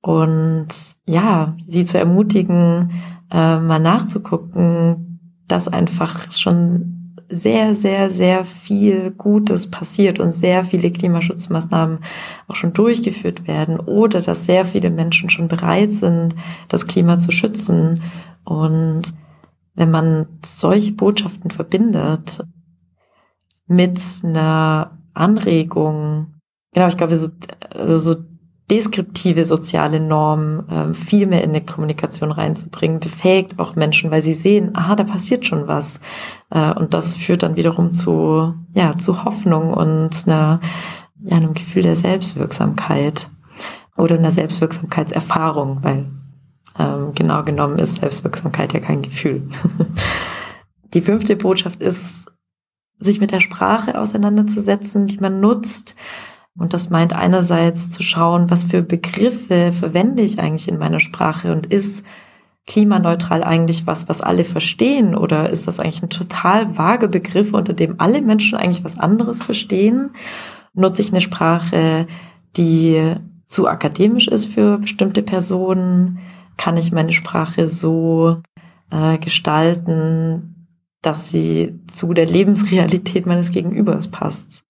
und 0.02 0.68
ja, 1.08 1.56
sie 1.66 1.86
zu 1.86 1.98
ermutigen, 1.98 2.92
äh, 3.32 3.58
mal 3.58 3.80
nachzugucken, 3.80 5.20
dass 5.48 5.68
einfach 5.68 6.32
schon 6.32 6.93
sehr, 7.36 7.76
sehr, 7.76 8.10
sehr 8.10 8.46
viel 8.46 9.12
Gutes 9.12 9.70
passiert 9.70 10.20
und 10.20 10.32
sehr 10.32 10.64
viele 10.64 10.92
Klimaschutzmaßnahmen 10.92 12.00
auch 12.48 12.56
schon 12.56 12.74
durchgeführt 12.74 13.48
werden 13.48 13.80
oder 13.80 14.22
dass 14.22 14.46
sehr 14.46 14.66
viele 14.66 14.90
Menschen 14.90 15.30
schon 15.30 15.48
bereit 15.48 15.94
sind, 15.94 16.36
das 16.70 16.88
Klima 16.88 17.20
zu 17.20 17.32
schützen. 17.32 18.02
Und 18.44 19.14
wenn 19.76 19.92
man 19.92 20.28
solche 20.44 20.92
Botschaften 20.92 21.52
verbindet 21.52 22.44
mit 23.68 24.00
einer 24.24 24.98
Anregung, 25.14 26.36
genau, 26.74 26.88
ich 26.88 26.98
glaube, 26.98 27.16
so, 27.16 27.30
also 27.72 27.98
so 27.98 28.33
deskriptive 28.72 29.46
soziale 29.46 30.00
Normen 30.00 30.70
äh, 30.70 30.94
viel 30.94 31.26
mehr 31.26 31.44
in 31.44 31.54
die 31.54 31.66
Kommunikation 31.66 32.32
reinzubringen, 32.32 33.00
befähigt 33.00 33.60
auch 33.60 33.76
Menschen, 33.76 34.10
weil 34.10 34.22
sie 34.22 34.34
sehen, 34.34 34.72
aha, 34.76 34.96
da 34.96 35.04
passiert 35.04 35.46
schon 35.46 35.68
was. 35.68 36.00
Äh, 36.50 36.74
und 36.74 36.94
das 36.94 37.14
führt 37.14 37.44
dann 37.44 37.56
wiederum 37.56 37.92
zu, 37.92 38.54
ja, 38.74 38.98
zu 38.98 39.26
Hoffnung 39.26 39.74
und 39.74 40.24
einer, 40.26 40.60
ja, 41.24 41.38
einem 41.38 41.54
Gefühl 41.54 41.84
der 41.84 41.96
Selbstwirksamkeit 41.96 43.30
oder 43.98 44.18
einer 44.18 44.32
Selbstwirksamkeitserfahrung, 44.32 45.80
weil 45.84 46.06
ähm, 46.80 47.12
genau 47.14 47.44
genommen 47.44 47.80
ist 47.80 47.98
Selbstwirksamkeit 47.98 48.74
ja 48.74 48.80
kein 48.80 49.02
Gefühl. 49.02 49.48
die 50.94 51.02
fünfte 51.02 51.36
Botschaft 51.36 51.82
ist, 51.82 52.32
sich 53.00 53.20
mit 53.20 53.32
der 53.32 53.42
Sprache 53.42 54.00
auseinanderzusetzen, 54.00 55.08
die 55.08 55.18
man 55.18 55.40
nutzt, 55.42 55.96
und 56.58 56.74
das 56.74 56.90
meint 56.90 57.14
einerseits 57.14 57.90
zu 57.90 58.04
schauen, 58.04 58.50
was 58.50 58.64
für 58.64 58.84
Begriffe 58.84 59.72
verwende 59.72 60.22
ich 60.22 60.40
eigentlich 60.40 60.68
in 60.68 60.78
meiner 60.78 61.00
Sprache 61.00 61.52
und 61.52 61.66
ist 61.66 62.06
klimaneutral 62.68 63.44
eigentlich 63.44 63.88
was, 63.88 64.08
was 64.08 64.22
alle 64.22 64.44
verstehen 64.44 65.16
oder 65.16 65.50
ist 65.50 65.68
das 65.68 65.80
eigentlich 65.80 66.04
ein 66.04 66.10
total 66.10 66.78
vage 66.78 67.10
Begriff, 67.10 67.54
unter 67.54 67.74
dem 67.74 67.96
alle 68.00 68.22
Menschen 68.22 68.58
eigentlich 68.58 68.84
was 68.84 69.00
anderes 69.00 69.42
verstehen? 69.42 70.12
Nutze 70.74 71.02
ich 71.02 71.12
eine 71.12 71.22
Sprache, 71.22 72.08
die 72.56 73.16
zu 73.48 73.68
akademisch 73.68 74.28
ist 74.28 74.46
für 74.46 74.78
bestimmte 74.78 75.24
Personen? 75.24 76.20
Kann 76.58 76.78
ich 76.78 76.92
meine 76.92 77.14
Sprache 77.14 77.68
so 77.68 78.42
äh, 78.92 79.18
gestalten, 79.18 80.68
dass 81.02 81.30
sie 81.30 81.80
zu 81.88 82.14
der 82.14 82.28
Lebensrealität 82.28 83.26
meines 83.26 83.52
Gegenübers 83.52 84.08
passt? 84.08 84.64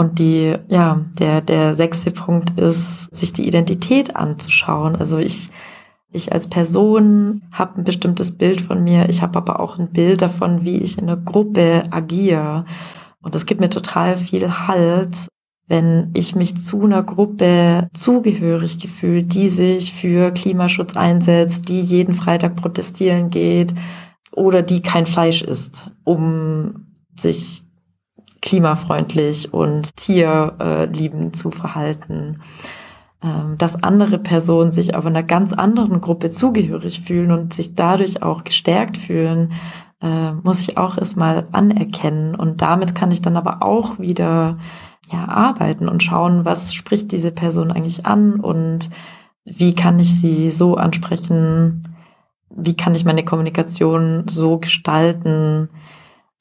Und 0.00 0.18
die, 0.18 0.56
ja, 0.68 1.04
der, 1.18 1.42
der 1.42 1.74
sechste 1.74 2.10
Punkt 2.10 2.58
ist, 2.58 3.14
sich 3.14 3.34
die 3.34 3.46
Identität 3.46 4.16
anzuschauen. 4.16 4.96
Also 4.96 5.18
ich, 5.18 5.50
ich 6.10 6.32
als 6.32 6.46
Person 6.46 7.42
habe 7.52 7.76
ein 7.76 7.84
bestimmtes 7.84 8.32
Bild 8.32 8.62
von 8.62 8.82
mir. 8.82 9.10
Ich 9.10 9.20
habe 9.20 9.36
aber 9.36 9.60
auch 9.60 9.78
ein 9.78 9.92
Bild 9.92 10.22
davon, 10.22 10.64
wie 10.64 10.78
ich 10.78 10.96
in 10.96 11.06
der 11.06 11.18
Gruppe 11.18 11.82
agiere. 11.90 12.64
Und 13.20 13.34
das 13.34 13.44
gibt 13.44 13.60
mir 13.60 13.68
total 13.68 14.16
viel 14.16 14.66
Halt, 14.66 15.28
wenn 15.66 16.12
ich 16.14 16.34
mich 16.34 16.56
zu 16.56 16.82
einer 16.84 17.02
Gruppe 17.02 17.90
zugehörig 17.92 18.78
gefühle, 18.78 19.24
die 19.24 19.50
sich 19.50 19.92
für 19.92 20.30
Klimaschutz 20.30 20.96
einsetzt, 20.96 21.68
die 21.68 21.82
jeden 21.82 22.14
Freitag 22.14 22.56
protestieren 22.56 23.28
geht 23.28 23.74
oder 24.32 24.62
die 24.62 24.80
kein 24.80 25.04
Fleisch 25.04 25.42
isst, 25.42 25.90
um 26.04 26.86
sich 27.14 27.64
klimafreundlich 28.42 29.52
und 29.52 29.96
tierliebend 29.96 31.36
zu 31.36 31.50
verhalten. 31.50 32.40
ähm, 33.22 33.58
dass 33.58 33.82
andere 33.82 34.18
Personen 34.18 34.70
sich 34.70 34.94
aber 34.94 35.08
einer 35.08 35.22
ganz 35.22 35.52
anderen 35.52 36.00
Gruppe 36.00 36.30
zugehörig 36.30 37.00
fühlen 37.00 37.32
und 37.32 37.52
sich 37.52 37.74
dadurch 37.74 38.22
auch 38.22 38.44
gestärkt 38.44 38.96
fühlen, 38.96 39.52
äh, 40.00 40.32
muss 40.32 40.62
ich 40.62 40.78
auch 40.78 40.96
erstmal 40.96 41.44
anerkennen. 41.52 42.34
Und 42.34 42.62
damit 42.62 42.94
kann 42.94 43.10
ich 43.10 43.20
dann 43.20 43.36
aber 43.36 43.62
auch 43.62 43.98
wieder 43.98 44.56
ja, 45.12 45.28
arbeiten 45.28 45.88
und 45.88 46.02
schauen, 46.02 46.46
was 46.46 46.72
spricht 46.72 47.12
diese 47.12 47.30
Person 47.30 47.70
eigentlich 47.70 48.06
an 48.06 48.40
und 48.40 48.90
wie 49.44 49.74
kann 49.74 49.98
ich 49.98 50.20
sie 50.20 50.50
so 50.50 50.76
ansprechen, 50.76 51.82
wie 52.48 52.76
kann 52.76 52.94
ich 52.94 53.04
meine 53.04 53.24
Kommunikation 53.24 54.24
so 54.28 54.58
gestalten, 54.58 55.68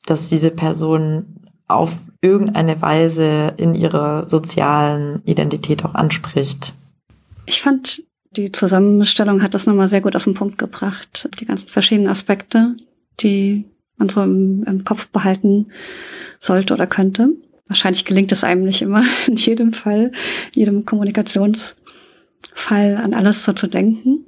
dass 0.05 0.29
diese 0.29 0.51
Person 0.51 1.48
auf 1.69 1.93
irgendeine 2.21 2.81
Weise 2.81 3.53
in 3.57 3.75
ihrer 3.75 4.27
sozialen 4.27 5.21
Identität 5.23 5.85
auch 5.85 5.93
anspricht. 5.95 6.73
Ich 7.45 7.61
fand, 7.61 8.03
die 8.31 8.51
Zusammenstellung 8.51 9.41
hat 9.41 9.53
das 9.53 9.65
nochmal 9.65 9.87
sehr 9.87 10.01
gut 10.01 10.15
auf 10.15 10.25
den 10.25 10.33
Punkt 10.33 10.57
gebracht. 10.57 11.29
Die 11.39 11.45
ganzen 11.45 11.69
verschiedenen 11.69 12.09
Aspekte, 12.09 12.75
die 13.21 13.65
man 13.97 14.09
so 14.09 14.21
im, 14.23 14.63
im 14.63 14.83
Kopf 14.83 15.07
behalten 15.07 15.67
sollte 16.39 16.73
oder 16.73 16.87
könnte. 16.87 17.29
Wahrscheinlich 17.67 18.05
gelingt 18.05 18.31
es 18.31 18.43
einem 18.43 18.63
nicht 18.63 18.81
immer, 18.81 19.03
in 19.27 19.35
jedem 19.35 19.73
Fall, 19.73 20.11
jedem 20.55 20.85
Kommunikationsfall 20.85 21.77
an 22.97 23.13
alles 23.13 23.45
so 23.45 23.53
zu 23.53 23.67
denken. 23.67 24.25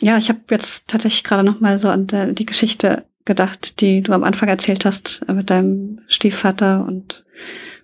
Ja, 0.00 0.18
ich 0.18 0.28
habe 0.28 0.40
jetzt 0.50 0.88
tatsächlich 0.88 1.24
gerade 1.24 1.42
noch 1.42 1.60
mal 1.60 1.78
so 1.78 1.88
an 1.88 2.06
der, 2.06 2.32
die 2.32 2.46
Geschichte 2.46 3.04
gedacht, 3.28 3.80
die 3.80 4.00
du 4.00 4.12
am 4.12 4.24
Anfang 4.24 4.48
erzählt 4.48 4.84
hast 4.84 5.24
äh, 5.28 5.32
mit 5.32 5.50
deinem 5.50 6.00
Stiefvater 6.08 6.84
und 6.84 7.24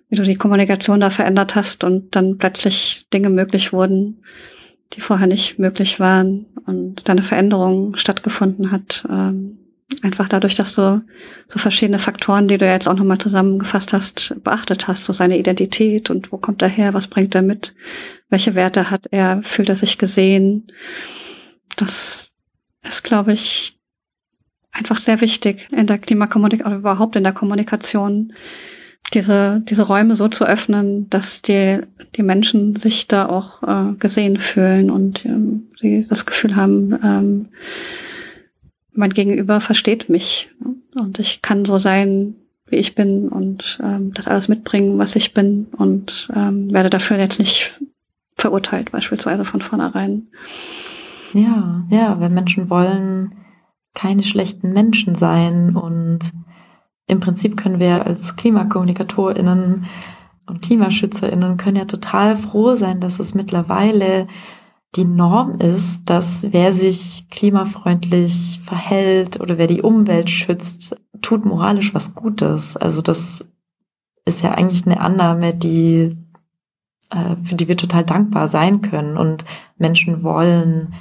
wie 0.09 0.17
du 0.17 0.23
die 0.23 0.35
Kommunikation 0.35 0.99
da 0.99 1.09
verändert 1.09 1.55
hast 1.55 1.85
und 1.85 2.15
dann 2.15 2.37
plötzlich 2.37 3.07
Dinge 3.13 3.29
möglich 3.29 3.71
wurden, 3.71 4.23
die 4.93 5.01
vorher 5.01 5.27
nicht 5.27 5.57
möglich 5.57 5.99
waren 5.99 6.45
und 6.65 7.07
deine 7.07 7.23
Veränderung 7.23 7.95
stattgefunden 7.95 8.71
hat. 8.71 9.05
Ähm, 9.09 9.59
einfach 10.01 10.27
dadurch, 10.27 10.55
dass 10.55 10.75
du 10.75 11.03
so 11.47 11.59
verschiedene 11.59 11.99
Faktoren, 11.99 12.47
die 12.47 12.57
du 12.57 12.65
jetzt 12.65 12.87
auch 12.87 12.95
nochmal 12.95 13.19
zusammengefasst 13.19 13.93
hast, 13.93 14.35
beachtet 14.43 14.87
hast, 14.87 15.05
so 15.05 15.13
seine 15.13 15.37
Identität 15.37 16.09
und 16.09 16.31
wo 16.31 16.37
kommt 16.37 16.61
er 16.61 16.67
her, 16.67 16.93
was 16.93 17.07
bringt 17.07 17.35
er 17.35 17.41
mit, 17.41 17.73
welche 18.29 18.55
Werte 18.55 18.89
hat 18.89 19.07
er, 19.11 19.41
fühlt 19.43 19.69
er 19.69 19.75
sich 19.75 19.97
gesehen. 19.97 20.67
Das 21.75 22.33
ist, 22.83 23.03
glaube 23.03 23.33
ich, 23.33 23.74
einfach 24.75 24.99
sehr 24.99 25.21
wichtig 25.21 25.67
in 25.71 25.87
der 25.87 25.97
Klimakommunikation, 25.97 26.73
oder 26.73 26.79
überhaupt 26.79 27.15
in 27.15 27.23
der 27.23 27.33
Kommunikation, 27.33 28.33
diese, 29.13 29.61
diese 29.67 29.83
Räume 29.83 30.15
so 30.15 30.27
zu 30.27 30.45
öffnen, 30.45 31.09
dass 31.09 31.41
die, 31.41 31.79
die 32.15 32.23
Menschen 32.23 32.75
sich 32.75 33.07
da 33.07 33.27
auch 33.27 33.63
äh, 33.63 33.93
gesehen 33.97 34.37
fühlen 34.37 34.89
und 34.89 35.25
ähm, 35.25 35.67
sie 35.79 36.05
das 36.07 36.25
Gefühl 36.25 36.55
haben, 36.55 36.99
ähm, 37.03 37.45
mein 38.93 39.13
Gegenüber 39.13 39.61
versteht 39.61 40.09
mich 40.09 40.49
und 40.95 41.19
ich 41.19 41.41
kann 41.41 41.65
so 41.65 41.77
sein, 41.79 42.35
wie 42.67 42.77
ich 42.77 42.95
bin 42.95 43.27
und 43.27 43.79
ähm, 43.83 44.11
das 44.13 44.27
alles 44.27 44.47
mitbringen, 44.47 44.97
was 44.97 45.15
ich 45.15 45.33
bin 45.33 45.67
und 45.77 46.29
ähm, 46.35 46.73
werde 46.73 46.89
dafür 46.89 47.17
jetzt 47.17 47.39
nicht 47.39 47.79
verurteilt, 48.37 48.91
beispielsweise 48.91 49.45
von 49.45 49.61
vornherein. 49.61 50.27
Ja, 51.33 51.85
ja, 51.89 52.19
wenn 52.19 52.33
Menschen 52.33 52.69
wollen 52.69 53.31
keine 53.95 54.23
schlechten 54.23 54.73
Menschen 54.73 55.15
sein 55.15 55.75
und 55.75 56.31
im 57.07 57.19
Prinzip 57.19 57.57
können 57.57 57.79
wir 57.79 58.05
als 58.05 58.35
KlimakommunikatorInnen 58.35 59.85
und 60.47 60.61
KlimaschützerInnen 60.61 61.57
können 61.57 61.77
ja 61.77 61.85
total 61.85 62.35
froh 62.35 62.75
sein, 62.75 63.01
dass 63.01 63.19
es 63.19 63.33
mittlerweile 63.33 64.27
die 64.95 65.05
Norm 65.05 65.59
ist, 65.59 66.03
dass 66.05 66.47
wer 66.51 66.71
sich 66.71 67.27
klimafreundlich 67.29 68.61
verhält 68.63 69.41
oder 69.41 69.57
wer 69.57 69.67
die 69.67 69.81
Umwelt 69.81 70.29
schützt, 70.29 70.95
tut 71.21 71.45
moralisch 71.45 71.93
was 71.93 72.15
Gutes. 72.15 72.77
Also 72.77 73.01
das 73.01 73.47
ist 74.25 74.41
ja 74.41 74.51
eigentlich 74.51 74.85
eine 74.85 75.01
Annahme, 75.01 75.53
die, 75.53 76.15
äh, 77.09 77.35
für 77.43 77.55
die 77.55 77.67
wir 77.67 77.77
total 77.77 78.05
dankbar 78.05 78.47
sein 78.47 78.81
können. 78.81 79.17
Und 79.17 79.43
Menschen 79.77 80.23
wollen 80.23 80.93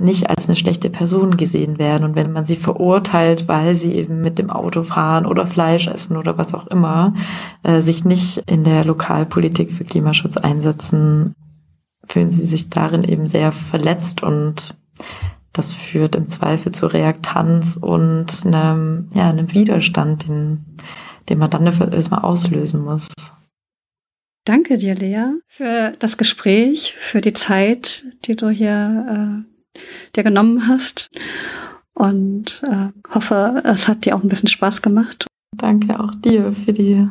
nicht 0.00 0.30
als 0.30 0.48
eine 0.48 0.56
schlechte 0.56 0.90
Person 0.90 1.36
gesehen 1.36 1.78
werden. 1.78 2.04
Und 2.04 2.14
wenn 2.14 2.32
man 2.32 2.44
sie 2.44 2.56
verurteilt, 2.56 3.48
weil 3.48 3.74
sie 3.74 3.94
eben 3.94 4.20
mit 4.20 4.38
dem 4.38 4.50
Auto 4.50 4.82
fahren 4.82 5.26
oder 5.26 5.44
Fleisch 5.44 5.88
essen 5.88 6.16
oder 6.16 6.38
was 6.38 6.54
auch 6.54 6.68
immer, 6.68 7.14
äh, 7.64 7.80
sich 7.80 8.04
nicht 8.04 8.42
in 8.46 8.62
der 8.62 8.84
Lokalpolitik 8.84 9.72
für 9.72 9.84
Klimaschutz 9.84 10.36
einsetzen, 10.36 11.34
fühlen 12.06 12.30
sie 12.30 12.46
sich 12.46 12.70
darin 12.70 13.04
eben 13.04 13.26
sehr 13.26 13.50
verletzt 13.50 14.22
und 14.22 14.74
das 15.52 15.74
führt 15.74 16.14
im 16.14 16.28
Zweifel 16.28 16.72
zu 16.72 16.86
Reaktanz 16.86 17.76
und 17.76 18.46
einem, 18.46 19.10
ja, 19.14 19.28
einem 19.28 19.52
Widerstand, 19.52 20.28
den, 20.28 20.64
den 21.28 21.38
man 21.38 21.50
dann 21.50 21.66
erstmal 21.66 22.20
auslösen 22.20 22.84
muss. 22.84 23.08
Danke 24.44 24.78
dir, 24.78 24.94
Lea, 24.94 25.32
für 25.48 25.92
das 25.98 26.16
Gespräch, 26.16 26.94
für 26.94 27.20
die 27.20 27.32
Zeit, 27.32 28.04
die 28.24 28.36
du 28.36 28.48
hier 28.48 29.44
äh, 29.44 29.57
dir 30.16 30.22
genommen 30.22 30.68
hast. 30.68 31.10
Und 31.94 32.62
äh, 32.68 32.90
hoffe, 33.12 33.62
es 33.64 33.88
hat 33.88 34.04
dir 34.04 34.16
auch 34.16 34.22
ein 34.22 34.28
bisschen 34.28 34.48
Spaß 34.48 34.82
gemacht. 34.82 35.26
Danke 35.56 35.98
auch 35.98 36.14
dir 36.14 36.52
für 36.52 36.72
die, 36.72 37.06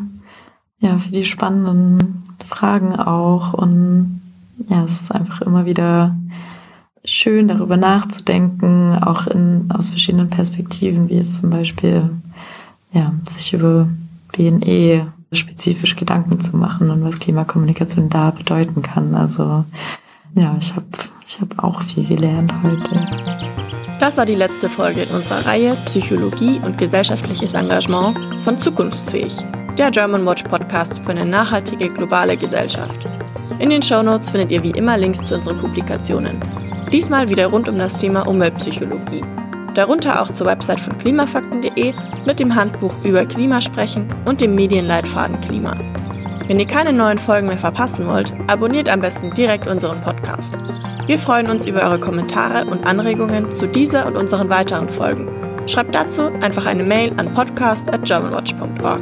ja, 0.80 0.98
für 0.98 1.12
die 1.12 1.26
spannenden 1.26 2.24
Fragen 2.46 2.96
auch 2.96 3.54
und 3.54 4.22
ja, 4.70 4.86
es 4.86 5.02
ist 5.02 5.12
einfach 5.12 5.42
immer 5.42 5.66
wieder 5.66 6.16
schön, 7.06 7.48
darüber 7.48 7.78
nachzudenken, 7.78 8.98
auch 9.02 9.28
in, 9.28 9.70
aus 9.72 9.90
verschiedenen 9.90 10.30
Perspektiven, 10.30 11.10
wie 11.10 11.16
jetzt 11.16 11.36
zum 11.36 11.50
Beispiel, 11.50 12.10
ja, 12.92 13.14
sich 13.26 13.54
über 13.54 13.88
BNE 14.36 15.12
spezifisch 15.32 15.96
Gedanken 15.96 16.40
zu 16.40 16.56
machen 16.56 16.90
und 16.90 17.04
was 17.04 17.20
Klimakommunikation 17.20 18.10
da 18.10 18.32
bedeuten 18.32 18.82
kann. 18.82 19.16
Also, 19.16 19.66
ja, 20.36 20.56
ich 20.60 20.76
habe 20.76 20.86
ich 21.28 21.42
hab 21.42 21.62
auch 21.62 21.82
viel 21.82 22.08
gelernt 22.08 22.54
heute. 22.64 23.06
Das 24.00 24.18
war 24.18 24.26
die 24.26 24.36
letzte 24.36 24.70
Folge 24.70 25.04
in 25.04 25.10
unserer 25.10 25.46
Reihe 25.46 25.76
Psychologie 25.86 26.62
und 26.64 26.78
gesellschaftliches 26.78 27.54
Engagement 27.54 28.18
von 28.44 28.58
Zukunftsfähig, 28.58 29.46
der 29.78 29.92
German 29.92 30.26
Watch 30.26 30.44
Podcast 30.44 31.04
für 31.04 31.12
eine 31.12 31.26
nachhaltige 31.26 31.90
globale 31.90 32.38
Gesellschaft. 32.38 33.08
In 33.60 33.70
den 33.70 33.82
Shownotes 33.82 34.30
findet 34.30 34.52
ihr 34.52 34.64
wie 34.64 34.72
immer 34.72 34.98
Links 34.98 35.24
zu 35.24 35.36
unseren 35.36 35.58
Publikationen. 35.58 36.40
Diesmal 36.94 37.30
wieder 37.30 37.48
rund 37.48 37.68
um 37.68 37.78
das 37.78 37.98
Thema 37.98 38.26
Umweltpsychologie. 38.26 39.24
Darunter 39.74 40.22
auch 40.22 40.32
zur 40.32 40.48
Website 40.48 40.80
von 40.80 40.98
klimafakten.de 40.98 41.94
mit 42.26 42.40
dem 42.40 42.56
Handbuch 42.56 43.04
über 43.04 43.26
Klimasprechen 43.26 44.08
und 44.26 44.40
dem 44.40 44.56
Medienleitfaden 44.56 45.42
Klima. 45.42 45.76
Wenn 46.48 46.60
ihr 46.60 46.68
keine 46.68 46.94
neuen 46.94 47.18
Folgen 47.18 47.48
mehr 47.48 47.58
verpassen 47.58 48.08
wollt, 48.08 48.34
abonniert 48.48 48.88
am 48.88 49.02
besten 49.02 49.34
direkt 49.34 49.68
unseren 49.68 50.00
Podcast. 50.02 50.56
Wir 51.06 51.20
freuen 51.20 51.50
uns 51.50 51.66
über 51.66 51.82
eure 51.82 52.00
Kommentare 52.00 52.66
und 52.70 52.88
Anregungen 52.88 53.52
zu 53.52 53.68
dieser 53.68 54.06
und 54.06 54.16
unseren 54.16 54.50
weiteren 54.50 54.88
Folgen. 54.88 55.28
Schreibt 55.68 55.94
dazu 55.94 56.32
einfach 56.42 56.66
eine 56.66 56.86
Mail 56.86 57.12
an 57.18 57.34
podcast@germanwatch.org. 57.34 59.02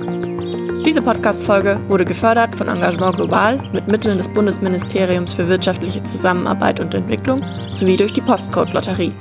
Diese 0.83 1.03
Podcast-Folge 1.03 1.79
wurde 1.87 2.05
gefördert 2.05 2.55
von 2.55 2.67
Engagement 2.67 3.17
Global 3.17 3.61
mit 3.73 3.87
Mitteln 3.87 4.17
des 4.17 4.29
Bundesministeriums 4.29 5.35
für 5.35 5.47
wirtschaftliche 5.47 6.01
Zusammenarbeit 6.01 6.79
und 6.79 6.95
Entwicklung 6.95 7.43
sowie 7.73 7.97
durch 7.97 8.13
die 8.13 8.21
Postcode-Lotterie. 8.21 9.13